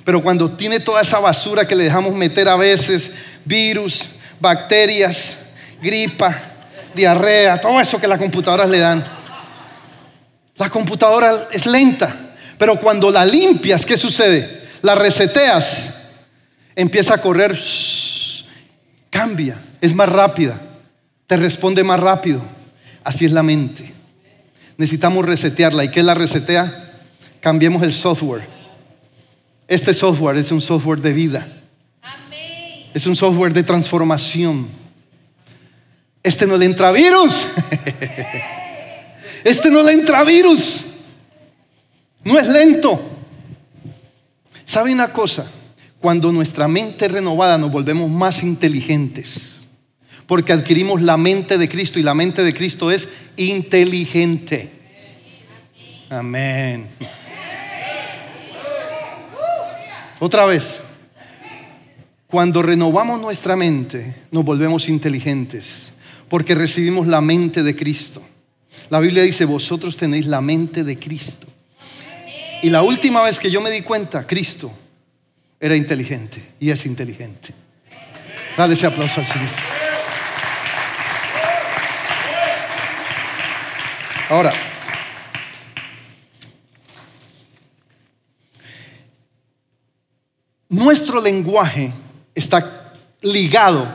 [0.04, 3.10] Pero cuando tiene toda esa basura que le dejamos meter a veces,
[3.44, 4.04] virus,
[4.38, 5.36] bacterias,
[5.82, 6.36] gripa,
[6.94, 9.04] diarrea, todo eso que las computadoras le dan.
[10.56, 12.14] La computadora es lenta,
[12.58, 14.62] pero cuando la limpias, ¿qué sucede?
[14.82, 15.92] La reseteas,
[16.76, 17.58] empieza a correr,
[19.10, 20.60] cambia, es más rápida,
[21.26, 22.42] te responde más rápido.
[23.02, 23.92] Así es la mente.
[24.76, 25.84] Necesitamos resetearla.
[25.84, 26.92] ¿Y qué la resetea?
[27.40, 28.46] Cambiemos el software.
[29.68, 31.46] Este software es un software de vida.
[32.92, 34.68] Es un software de transformación.
[36.22, 37.48] Este no le entra virus.
[39.44, 40.86] Este no le entra virus.
[42.24, 42.98] No es lento.
[44.64, 45.44] ¿Sabe una cosa?
[46.00, 49.53] Cuando nuestra mente es renovada nos volvemos más inteligentes.
[50.26, 54.70] Porque adquirimos la mente de Cristo y la mente de Cristo es inteligente.
[56.08, 56.88] Amén.
[60.20, 60.80] Otra vez.
[62.26, 65.90] Cuando renovamos nuestra mente, nos volvemos inteligentes,
[66.28, 68.22] porque recibimos la mente de Cristo.
[68.90, 71.46] La Biblia dice, vosotros tenéis la mente de Cristo.
[72.60, 74.72] Y la última vez que yo me di cuenta, Cristo
[75.60, 77.54] era inteligente y es inteligente.
[78.56, 79.83] Dale ese aplauso al Señor.
[84.28, 84.54] Ahora,
[90.68, 91.92] nuestro lenguaje
[92.34, 93.86] está ligado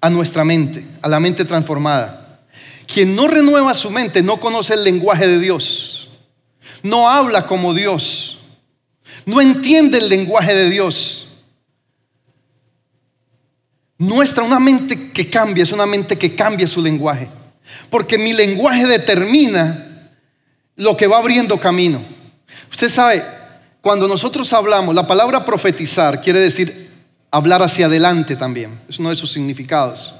[0.00, 2.40] a nuestra mente, a la mente transformada.
[2.86, 6.08] Quien no renueva su mente no conoce el lenguaje de Dios,
[6.82, 8.38] no habla como Dios,
[9.26, 11.26] no entiende el lenguaje de Dios.
[13.98, 17.28] Nuestra, una mente que cambia, es una mente que cambia su lenguaje.
[17.90, 20.10] Porque mi lenguaje determina
[20.76, 22.02] lo que va abriendo camino.
[22.70, 23.24] Usted sabe,
[23.80, 26.90] cuando nosotros hablamos, la palabra profetizar quiere decir
[27.30, 28.80] hablar hacia adelante también.
[28.88, 30.14] Es uno de sus significados.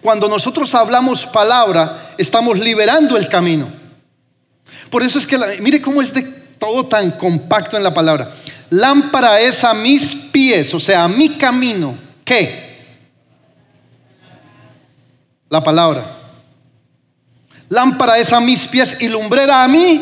[0.00, 3.68] Cuando nosotros hablamos palabra, estamos liberando el camino.
[4.90, 8.34] Por eso es que, mire cómo es de todo tan compacto en la palabra.
[8.70, 11.96] Lámpara es a mis pies, o sea, a mi camino.
[12.24, 12.84] ¿Qué?
[15.48, 16.23] La palabra.
[17.74, 20.00] Lámpara es a mis pies y lumbrera a mí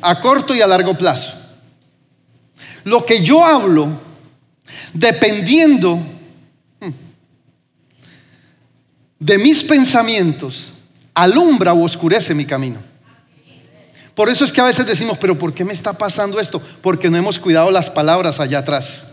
[0.00, 1.36] a corto y a largo plazo.
[2.84, 4.00] Lo que yo hablo,
[4.94, 5.96] dependiendo
[6.80, 6.90] hmm,
[9.18, 10.72] de mis pensamientos,
[11.12, 12.82] alumbra o oscurece mi camino.
[14.14, 16.62] Por eso es que a veces decimos, pero ¿por qué me está pasando esto?
[16.80, 19.06] Porque no hemos cuidado las palabras allá atrás.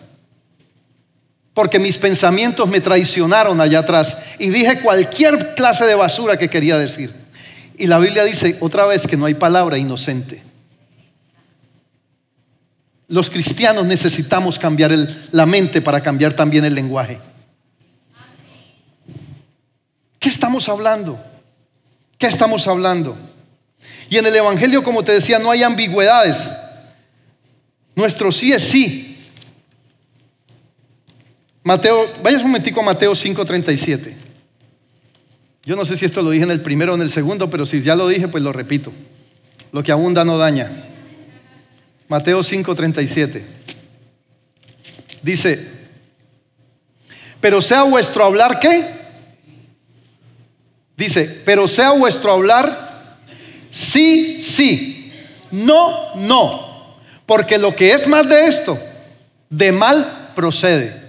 [1.53, 6.77] Porque mis pensamientos me traicionaron allá atrás y dije cualquier clase de basura que quería
[6.77, 7.26] decir.
[7.77, 10.41] Y la Biblia dice otra vez que no hay palabra inocente.
[13.07, 14.91] Los cristianos necesitamos cambiar
[15.31, 17.19] la mente para cambiar también el lenguaje.
[20.19, 21.23] ¿Qué estamos hablando?
[22.17, 23.15] ¿Qué estamos hablando?
[24.09, 26.49] Y en el Evangelio, como te decía, no hay ambigüedades.
[27.95, 29.17] Nuestro sí es sí.
[31.63, 34.26] Mateo, vayas un momentico a Mateo 5:37.
[35.67, 37.65] Yo no sé si esto lo dije en el primero o en el segundo, pero
[37.65, 38.93] si ya lo dije, pues lo repito.
[39.73, 40.71] Lo que abunda no daña.
[42.07, 43.43] Mateo 5:37.
[45.21, 45.67] Dice,
[47.41, 48.95] pero sea vuestro hablar qué?
[50.95, 53.17] Dice, pero sea vuestro hablar
[53.69, 55.11] sí, sí,
[55.51, 56.95] no, no.
[57.25, 58.79] Porque lo que es más de esto,
[59.49, 61.06] de mal procede.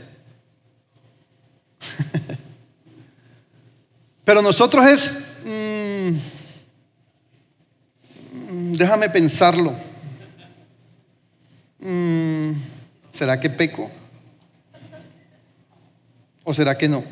[4.28, 6.10] Pero nosotros es, mm,
[8.74, 9.74] déjame pensarlo.
[11.78, 12.52] Mm,
[13.10, 13.90] ¿Será que peco?
[16.44, 17.02] ¿O será que no?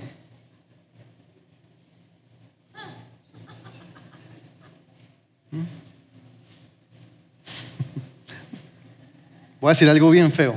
[5.52, 5.56] ¿Mm?
[9.62, 10.54] Voy a decir algo bien feo.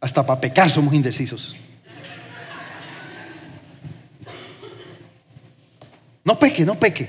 [0.00, 1.56] Hasta para pecar somos indecisos.
[6.24, 7.08] No peque, no peque.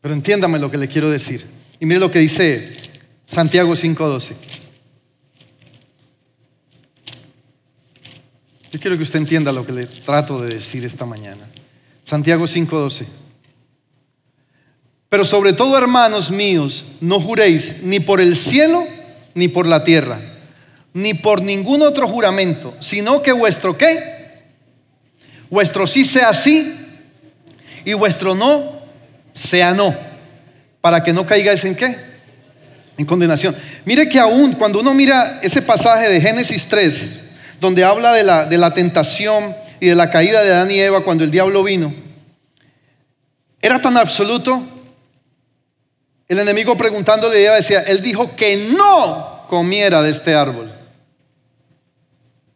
[0.00, 1.46] Pero entiéndame lo que le quiero decir.
[1.80, 2.76] Y mire lo que dice
[3.26, 4.34] Santiago 5:12.
[8.70, 11.48] Yo quiero que usted entienda lo que le trato de decir esta mañana.
[12.04, 13.06] Santiago 5:12.
[15.08, 18.86] Pero sobre todo, hermanos míos, no juréis ni por el cielo
[19.34, 20.20] ni por la tierra,
[20.94, 24.42] ni por ningún otro juramento, sino que vuestro qué?
[25.50, 26.81] Vuestro sí sea sí
[27.84, 28.80] y vuestro no
[29.32, 29.96] sea no,
[30.80, 31.96] para que no caigáis en qué?
[32.98, 33.56] En condenación.
[33.84, 37.20] Mire que aún cuando uno mira ese pasaje de Génesis 3,
[37.60, 41.02] donde habla de la, de la tentación y de la caída de Adán y Eva
[41.02, 41.94] cuando el diablo vino,
[43.60, 44.68] era tan absoluto
[46.32, 50.72] el enemigo preguntándole a Eva decía, él dijo que no comiera de este árbol.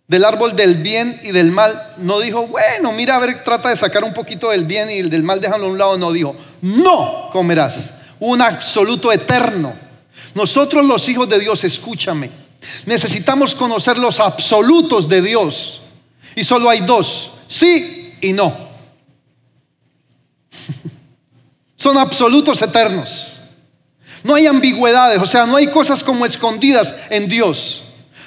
[0.09, 1.95] Del árbol del bien y del mal.
[1.99, 5.23] No dijo, bueno, mira, a ver, trata de sacar un poquito del bien y del
[5.23, 5.99] mal, déjalo a un lado.
[5.99, 7.93] No dijo, no comerás.
[8.21, 9.75] Un absoluto eterno.
[10.35, 12.31] Nosotros los hijos de Dios, escúchame.
[12.85, 15.81] Necesitamos conocer los absolutos de Dios.
[16.35, 18.55] Y solo hay dos, sí y no.
[21.77, 23.41] Son absolutos eternos.
[24.23, 27.83] No hay ambigüedades, o sea, no hay cosas como escondidas en Dios.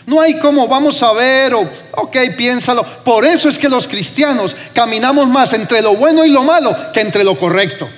[0.09, 2.83] No hay como vamos a ver o, ok, piénsalo.
[3.03, 7.01] Por eso es que los cristianos caminamos más entre lo bueno y lo malo que
[7.01, 7.89] entre lo correcto.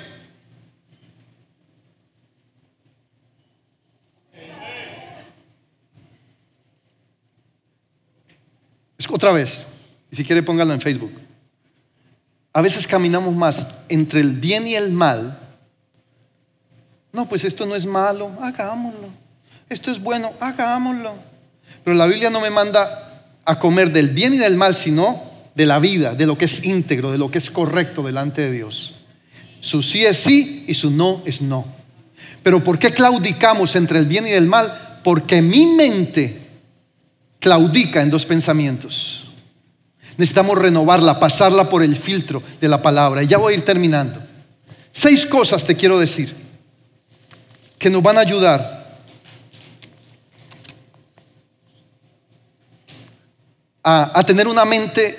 [9.14, 9.68] Otra vez,
[10.09, 11.12] y si quiere póngalo en Facebook.
[12.53, 15.38] A veces caminamos más entre el bien y el mal
[17.14, 19.09] no, pues esto no es malo, hagámoslo.
[19.70, 21.30] Esto es bueno, hagámoslo.
[21.84, 25.24] Pero la Biblia no me manda a comer del bien y del mal, sino
[25.55, 28.51] de la vida, de lo que es íntegro, de lo que es correcto delante de
[28.51, 28.95] Dios.
[29.59, 31.65] Su sí es sí y su no es no.
[32.43, 34.99] Pero ¿por qué claudicamos entre el bien y el mal?
[35.03, 36.39] Porque mi mente
[37.39, 39.28] claudica en dos pensamientos.
[40.17, 43.24] Necesitamos renovarla, pasarla por el filtro de la palabra.
[43.24, 44.22] Y ya voy a ir terminando.
[44.91, 46.36] Seis cosas te quiero decir
[47.78, 48.80] que nos van a ayudar
[53.84, 55.17] a, tener una mente,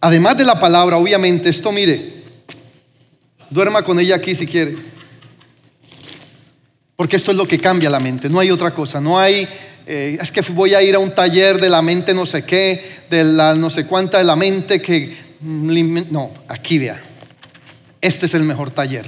[0.00, 2.22] además de la palabra, obviamente, esto mire,
[3.50, 4.76] duerma con ella aquí si quiere.
[6.96, 9.46] Porque esto es lo que cambia la mente, no hay otra cosa, no hay,
[9.86, 12.82] eh, es que voy a ir a un taller de la mente no sé qué,
[13.10, 15.26] de la no sé cuánta de la mente que...
[15.38, 17.00] No, aquí vea,
[18.00, 19.06] este es el mejor taller.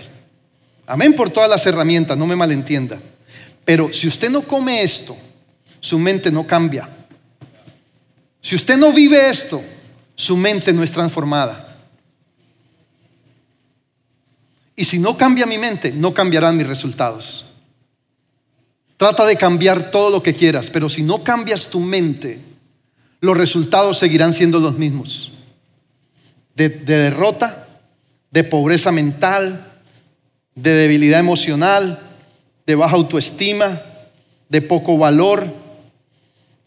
[0.86, 3.00] Amén por todas las herramientas, no me malentienda.
[3.64, 5.16] Pero si usted no come esto,
[5.80, 6.97] su mente no cambia.
[8.40, 9.62] Si usted no vive esto,
[10.14, 11.76] su mente no es transformada.
[14.76, 17.44] Y si no cambia mi mente, no cambiarán mis resultados.
[18.96, 22.40] Trata de cambiar todo lo que quieras, pero si no cambias tu mente,
[23.20, 25.32] los resultados seguirán siendo los mismos.
[26.54, 27.68] De, de derrota,
[28.30, 29.80] de pobreza mental,
[30.54, 32.00] de debilidad emocional,
[32.66, 33.80] de baja autoestima,
[34.48, 35.52] de poco valor,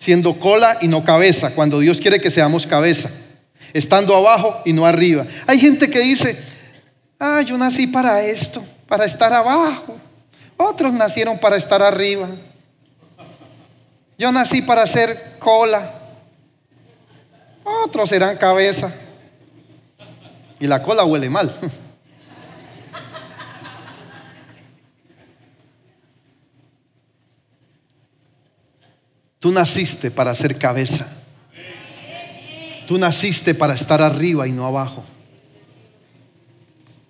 [0.01, 3.11] siendo cola y no cabeza, cuando Dios quiere que seamos cabeza,
[3.71, 5.27] estando abajo y no arriba.
[5.45, 6.39] Hay gente que dice,
[7.19, 9.95] ah, yo nací para esto, para estar abajo.
[10.57, 12.27] Otros nacieron para estar arriba.
[14.17, 15.93] Yo nací para ser cola.
[17.63, 18.91] Otros serán cabeza.
[20.59, 21.55] Y la cola huele mal.
[29.41, 31.07] Tú naciste para ser cabeza.
[32.87, 35.03] Tú naciste para estar arriba y no abajo.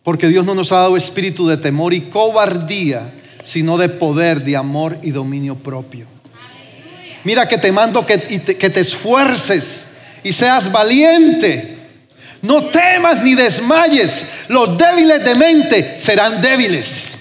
[0.02, 3.14] Porque Dios no nos ha dado espíritu de temor y cobardía,
[3.44, 6.08] sino de poder, de amor y dominio propio.
[7.26, 9.88] Mira que te mando que, que te esfuerces
[10.24, 11.80] y seas valiente.
[12.42, 14.26] No temas ni desmayes.
[14.48, 17.18] Los débiles de mente serán débiles.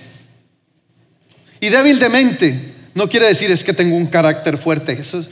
[1.58, 2.69] Y débil de mente
[3.00, 4.92] no quiere decir es que tengo un carácter fuerte.
[4.92, 5.28] Eso es.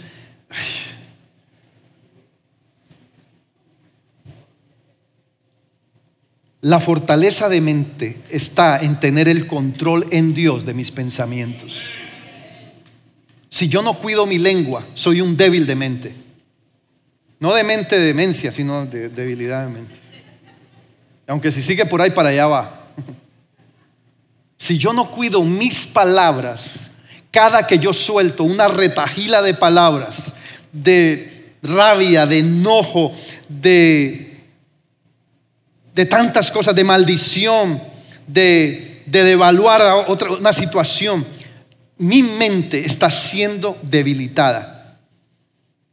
[6.62, 11.82] La fortaleza de mente está en tener el control en Dios de mis pensamientos.
[13.50, 16.14] Si yo no cuido mi lengua, soy un débil de mente.
[17.38, 19.94] No de mente de demencia, sino de debilidad de mente.
[21.26, 22.88] Aunque si sigue por ahí, para allá va.
[24.60, 26.87] Si yo no cuido mis palabras,
[27.38, 30.32] cada que yo suelto una retajila de palabras,
[30.72, 33.14] de rabia, de enojo,
[33.48, 34.40] de,
[35.94, 37.80] de tantas cosas, de maldición,
[38.26, 41.24] de, de devaluar a otra, una situación,
[41.98, 44.98] mi mente está siendo debilitada.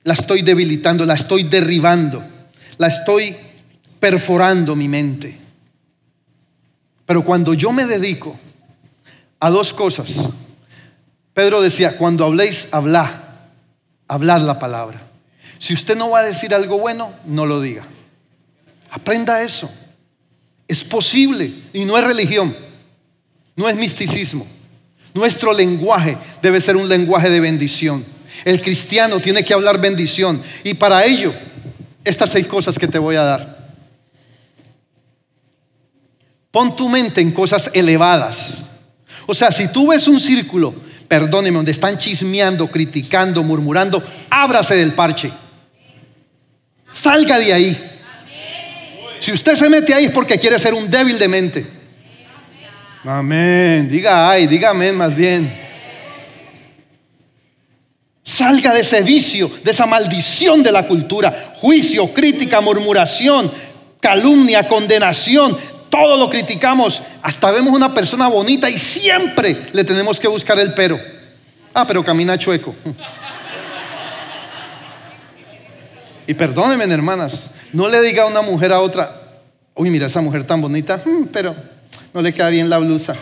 [0.04, 2.24] La estoy debilitando, la estoy derribando.
[2.80, 3.38] la estoy
[4.00, 5.38] perforando mi mente.
[7.06, 8.36] Pero cuando yo me dedico
[9.40, 10.32] a dos cosas,
[11.36, 13.10] Pedro decía, cuando habléis, hablad,
[14.08, 15.06] hablad la palabra.
[15.60, 17.86] Si usted no va a decir algo bueno, no lo diga.
[18.90, 19.70] Aprenda eso.
[20.66, 22.56] Es posible y no es religión,
[23.58, 24.48] no es misticismo.
[25.14, 28.06] Nuestro lenguaje debe ser un lenguaje de bendición.
[28.46, 31.34] El cristiano tiene que hablar bendición y para ello
[32.06, 33.74] estas seis cosas que te voy a dar.
[36.50, 38.66] Pon tu mente en cosas elevadas.
[39.28, 40.74] O sea, si tú ves un círculo,
[41.08, 45.32] perdóneme, donde están chismeando, criticando, murmurando, ábrase del parche.
[46.94, 47.92] Salga de ahí.
[49.20, 51.68] Si usted se mete ahí es porque quiere ser un débil de mente.
[53.04, 53.88] Amén.
[53.88, 55.66] Diga ay, diga amén más bien.
[58.24, 61.54] Salga de ese vicio, de esa maldición de la cultura.
[61.58, 63.52] Juicio, crítica, murmuración,
[64.00, 65.56] calumnia, condenación.
[65.96, 67.02] Todo lo criticamos.
[67.22, 71.00] Hasta vemos una persona bonita y siempre le tenemos que buscar el pero.
[71.74, 72.76] Ah, pero camina chueco.
[76.28, 79.22] Y perdónenme, hermanas, no le diga a una mujer a otra,
[79.74, 81.56] uy, mira esa mujer tan bonita, mm, pero
[82.14, 83.16] no le queda bien la blusa.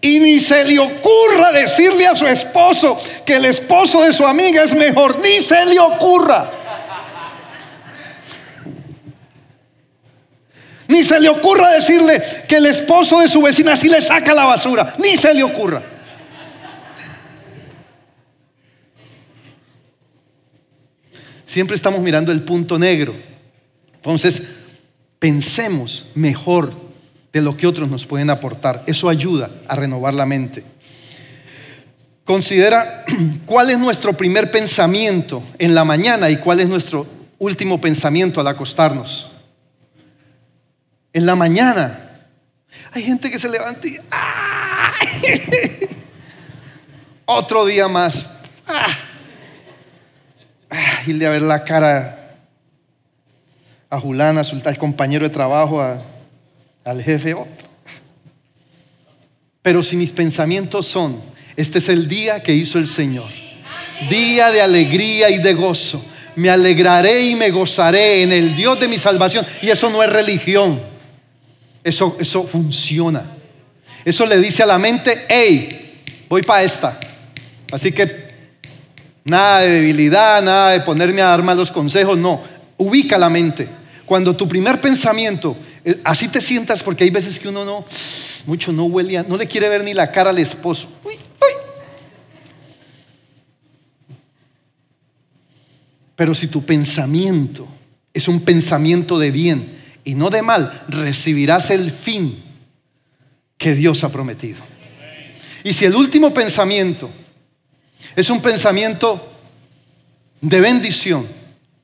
[0.00, 2.96] Y ni se le ocurra decirle a su esposo
[3.26, 6.50] que el esposo de su amiga es mejor, ni se le ocurra.
[10.88, 14.44] Ni se le ocurra decirle que el esposo de su vecina sí le saca la
[14.44, 15.82] basura, ni se le ocurra.
[21.44, 23.14] Siempre estamos mirando el punto negro.
[23.94, 24.42] Entonces,
[25.18, 26.72] pensemos mejor
[27.32, 28.82] de lo que otros nos pueden aportar.
[28.86, 30.64] Eso ayuda a renovar la mente.
[32.24, 33.04] Considera
[33.46, 37.06] cuál es nuestro primer pensamiento en la mañana y cuál es nuestro
[37.38, 39.28] último pensamiento al acostarnos.
[41.12, 42.08] En la mañana
[42.92, 43.96] hay gente que se levanta y
[47.24, 48.26] otro día más.
[48.66, 48.86] ¡Ah!
[51.06, 52.16] irle a ver la cara
[53.88, 55.82] a Julana, al compañero de trabajo,
[56.84, 57.68] al jefe, otro.
[59.62, 61.20] Pero si mis pensamientos son,
[61.56, 63.30] este es el día que hizo el Señor,
[64.08, 66.02] día de alegría y de gozo,
[66.36, 69.46] me alegraré y me gozaré en el Dios de mi salvación.
[69.60, 70.80] Y eso no es religión,
[71.84, 73.36] eso, eso funciona.
[74.04, 76.98] Eso le dice a la mente, hey, voy para esta.
[77.70, 78.30] Así que
[79.24, 82.40] Nada de debilidad, nada de ponerme a dar malos consejos, no.
[82.78, 83.68] Ubica la mente.
[84.06, 85.56] Cuando tu primer pensamiento,
[86.04, 87.84] así te sientas porque hay veces que uno no,
[88.46, 90.88] mucho no huele, no le quiere ver ni la cara al esposo.
[96.16, 97.66] Pero si tu pensamiento
[98.12, 99.72] es un pensamiento de bien
[100.04, 102.42] y no de mal, recibirás el fin
[103.56, 104.58] que Dios ha prometido.
[105.64, 107.10] Y si el último pensamiento
[108.16, 109.30] es un pensamiento
[110.40, 111.26] de bendición.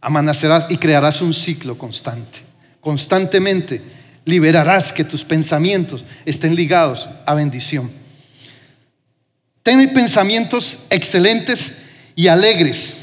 [0.01, 2.46] Amanecerás y crearás un ciclo constante.
[2.87, 3.83] Constantemente
[4.27, 7.91] liberarás que tus pensamientos estén ligados a bendición.
[9.65, 11.73] Ten pensamientos excelentes
[12.15, 12.97] y alegres.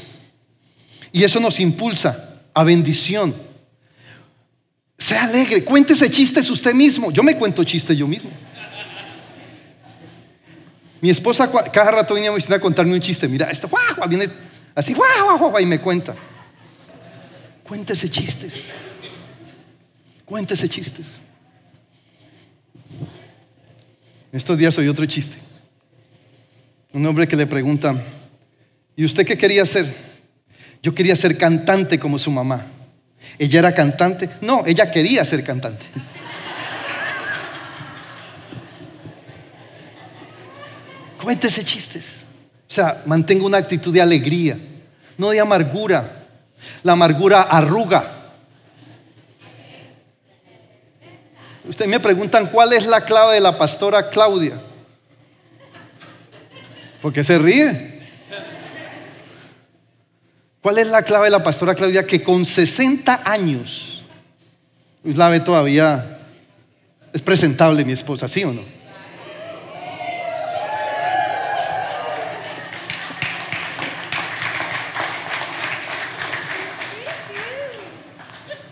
[1.12, 3.34] Y eso nos impulsa a bendición.
[4.96, 7.12] Sea alegre, cuéntese chistes usted mismo.
[7.12, 8.30] Yo me cuento chistes yo mismo.
[11.02, 13.28] Mi esposa cada rato viene a contarme un chiste.
[13.28, 13.68] Mira, esto
[14.08, 14.30] viene
[14.74, 14.94] así,
[15.60, 16.14] y me cuenta.
[17.64, 18.70] Cuéntese chistes.
[20.24, 21.20] Cuéntese chistes.
[24.32, 25.36] Estos días oí otro chiste.
[26.92, 27.94] Un hombre que le pregunta,
[28.96, 29.94] ¿y usted qué quería ser?
[30.82, 32.64] Yo quería ser cantante como su mamá.
[33.38, 34.30] ¿Ella era cantante?
[34.40, 35.84] No, ella quería ser cantante.
[41.22, 42.24] Cuéntese chistes.
[42.68, 44.58] O sea, mantenga una actitud de alegría,
[45.16, 46.26] no de amargura.
[46.82, 48.13] La amargura arruga.
[51.66, 54.60] Ustedes me preguntan cuál es la clave de la pastora Claudia.
[57.00, 57.94] Porque se ríe.
[60.60, 64.02] ¿Cuál es la clave de la pastora Claudia que con 60 años,
[65.02, 66.20] la ve todavía,
[67.12, 68.62] es presentable mi esposa, ¿sí o no?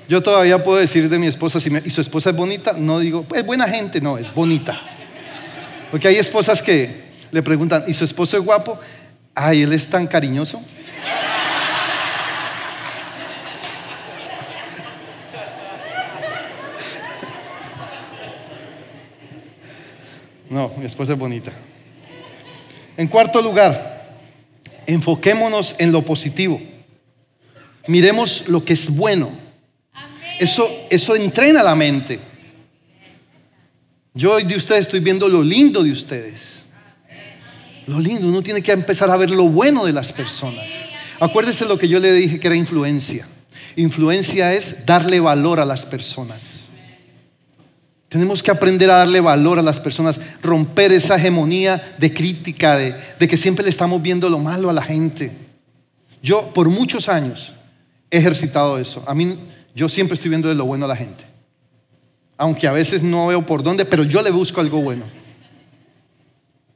[0.09, 3.25] Yo todavía puedo decir de mi esposa, si y su esposa es bonita, no digo,
[3.35, 4.81] es buena gente, no, es bonita.
[5.91, 8.79] Porque hay esposas que le preguntan, ¿y su esposo es guapo?
[9.35, 10.63] Ay, él es tan cariñoso.
[20.51, 21.51] No, mi esposa es bonita.
[22.99, 24.17] En cuarto lugar,
[24.87, 26.61] enfoquémonos en lo positivo.
[27.87, 29.42] Miremos lo que es bueno.
[30.39, 32.19] Eso, eso entrena la mente.
[34.15, 36.65] Yo de ustedes estoy viendo lo lindo de ustedes.
[37.87, 40.69] Lo lindo, uno tiene que empezar a ver lo bueno de las personas.
[41.19, 43.27] Acuérdese lo que yo le dije que era influencia.
[43.77, 46.71] Influencia es darle valor a las personas.
[48.09, 52.95] Tenemos que aprender a darle valor a las personas, romper esa hegemonía de crítica, de,
[53.19, 55.33] de, que siempre le estamos viendo lo malo a la gente.
[56.23, 57.55] Yo por muchos años
[58.11, 59.03] he ejercitado eso.
[59.07, 59.39] A mí,
[59.75, 61.25] yo siempre estoy viendo de lo bueno a la gente.
[62.37, 65.05] Aunque a veces no veo por dónde, pero yo le busco algo bueno.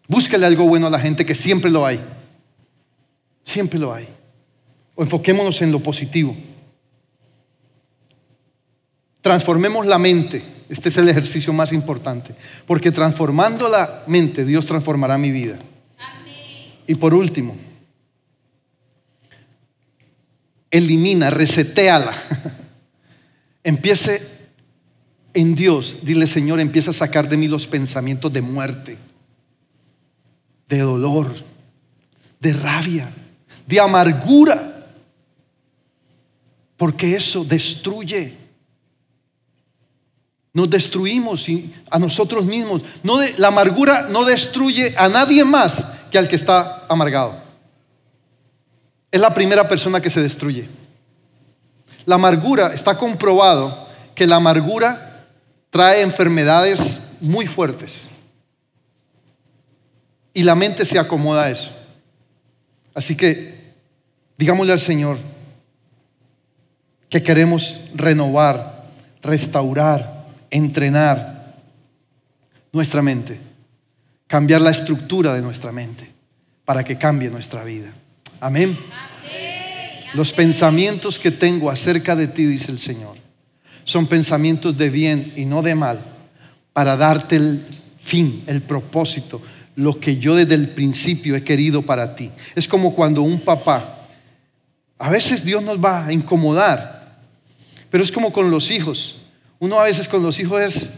[0.08, 2.00] Búsquele algo bueno a la gente que siempre lo hay.
[3.44, 4.08] Siempre lo hay.
[4.94, 6.36] O enfoquémonos en lo positivo.
[9.20, 12.34] Transformemos la mente este es el ejercicio más importante.
[12.66, 15.56] Porque transformando la mente, Dios transformará mi vida.
[16.86, 17.56] Y por último,
[20.70, 22.12] elimina, reseteala.
[23.66, 24.22] Empiece
[25.34, 25.98] en Dios.
[26.02, 28.96] Dile, Señor, empieza a sacar de mí los pensamientos de muerte,
[30.68, 31.34] de dolor,
[32.38, 33.12] de rabia,
[33.66, 34.86] de amargura.
[36.76, 38.46] Porque eso destruye
[40.52, 41.46] nos destruimos
[41.90, 42.82] a nosotros mismos.
[43.36, 47.34] La amargura no destruye a nadie más que al que está amargado.
[49.10, 50.66] Es la primera persona que se destruye.
[52.06, 55.26] La amargura, está comprobado que la amargura
[55.70, 58.08] trae enfermedades muy fuertes.
[60.32, 61.70] Y la mente se acomoda a eso.
[62.94, 63.74] Así que
[64.38, 65.18] digámosle al Señor
[67.08, 68.84] que queremos renovar,
[69.22, 71.56] restaurar, entrenar
[72.72, 73.40] nuestra mente,
[74.26, 76.12] cambiar la estructura de nuestra mente
[76.64, 77.92] para que cambie nuestra vida.
[78.40, 78.78] Amén.
[80.16, 83.16] Los pensamientos que tengo acerca de ti, dice el Señor,
[83.84, 86.00] son pensamientos de bien y no de mal,
[86.72, 87.62] para darte el
[88.02, 89.42] fin, el propósito,
[89.74, 92.30] lo que yo desde el principio he querido para ti.
[92.54, 94.06] Es como cuando un papá,
[94.98, 97.18] a veces Dios nos va a incomodar,
[97.90, 99.16] pero es como con los hijos.
[99.58, 100.94] Uno a veces con los hijos es,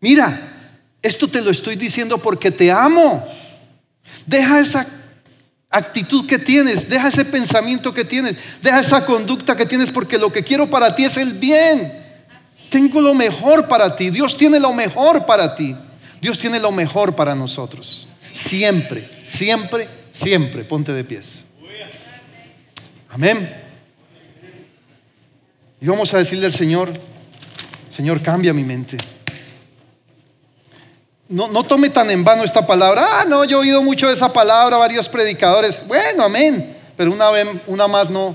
[0.00, 0.72] mira,
[1.02, 3.22] esto te lo estoy diciendo porque te amo.
[4.24, 4.99] Deja esa
[5.70, 10.32] actitud que tienes, deja ese pensamiento que tienes, deja esa conducta que tienes porque lo
[10.32, 11.92] que quiero para ti es el bien.
[12.68, 15.76] Tengo lo mejor para ti, Dios tiene lo mejor para ti,
[16.20, 18.06] Dios tiene lo mejor para nosotros.
[18.32, 21.44] Siempre, siempre, siempre, ponte de pies.
[23.08, 23.52] Amén.
[25.80, 26.92] Y vamos a decirle al Señor,
[27.90, 28.96] Señor, cambia mi mente.
[31.30, 33.20] No, tome tan en vano esta palabra.
[33.20, 35.80] Ah, no, yo he oído mucho de esa palabra, varios predicadores.
[35.86, 36.76] Bueno, amén.
[36.96, 38.34] Pero una vez, una más no.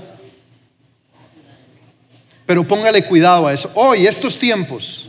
[2.46, 3.70] Pero póngale cuidado a eso.
[3.74, 5.08] Hoy, estos tiempos,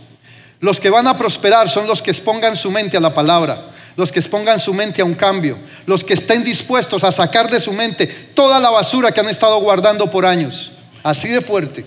[0.60, 4.12] los que van a prosperar son los que expongan su mente a la palabra, los
[4.12, 7.72] que expongan su mente a un cambio, los que estén dispuestos a sacar de su
[7.72, 10.74] mente toda la basura que han estado guardando por años.
[11.04, 11.86] Así de fuerte.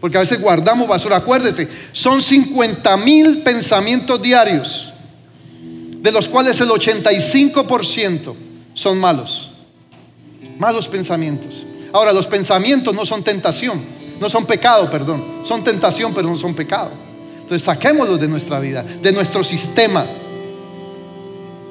[0.00, 1.16] Porque a veces guardamos basura.
[1.16, 4.92] Acuérdese, son 50 mil pensamientos diarios,
[6.00, 8.34] de los cuales el 85%
[8.74, 9.50] son malos.
[10.58, 11.64] Malos pensamientos.
[11.92, 13.80] Ahora, los pensamientos no son tentación,
[14.20, 15.24] no son pecado, perdón.
[15.44, 16.90] Son tentación, pero no son pecado.
[17.34, 20.06] Entonces, saquémoslos de nuestra vida, de nuestro sistema,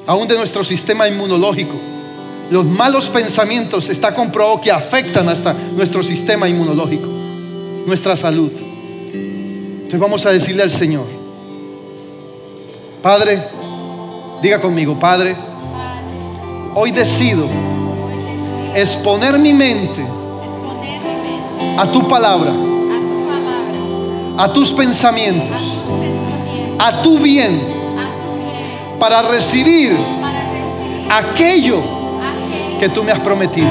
[0.06, 1.76] aún de nuestro sistema inmunológico.
[2.50, 7.18] Los malos pensamientos está comprobado que afectan hasta nuestro sistema inmunológico
[7.88, 8.52] nuestra salud.
[9.14, 11.06] Entonces vamos a decirle al Señor,
[13.02, 13.42] Padre,
[14.42, 15.36] diga conmigo, Padre,
[16.76, 17.46] hoy decido
[18.76, 20.06] exponer mi mente
[21.78, 22.52] a tu palabra,
[24.38, 25.58] a tus pensamientos,
[26.78, 27.60] a tu bien,
[29.00, 29.96] para recibir
[31.10, 31.82] aquello
[32.80, 33.68] que tú me has prometido.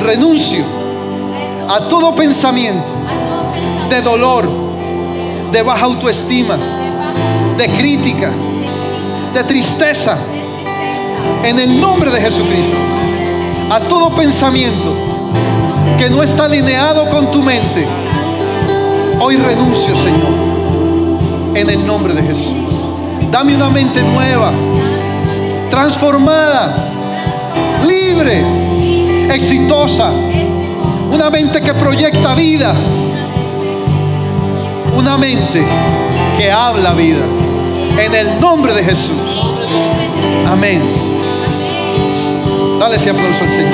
[0.00, 0.64] Renuncio
[1.68, 2.84] a todo pensamiento
[3.88, 4.48] de dolor,
[5.50, 6.56] de baja autoestima,
[7.56, 8.30] de crítica,
[9.34, 10.16] de tristeza.
[11.44, 12.76] En el nombre de Jesucristo.
[13.70, 14.94] A todo pensamiento
[15.98, 17.86] que no está alineado con tu mente.
[19.20, 21.54] Hoy renuncio, Señor.
[21.54, 22.54] En el nombre de Jesús.
[23.30, 24.52] Dame una mente nueva.
[25.70, 26.74] transformada,
[27.86, 28.42] libre,
[29.30, 30.10] exitosa,
[31.12, 32.74] una mente que proyecta vida,
[34.96, 35.66] una mente
[36.38, 37.35] que habla vida.
[37.98, 39.10] En el nombre de Jesús.
[40.46, 40.82] Amén.
[42.78, 43.72] Dale ese aplauso al Señor.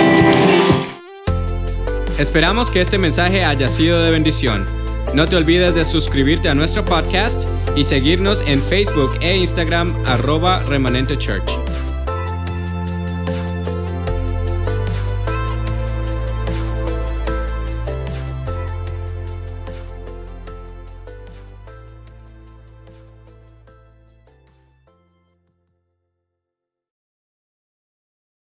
[2.19, 4.65] Esperamos que este mensaje haya sido de bendición.
[5.15, 10.63] No te olvides de suscribirte a nuestro podcast y seguirnos en Facebook e Instagram arroba
[10.69, 11.62] remanente church.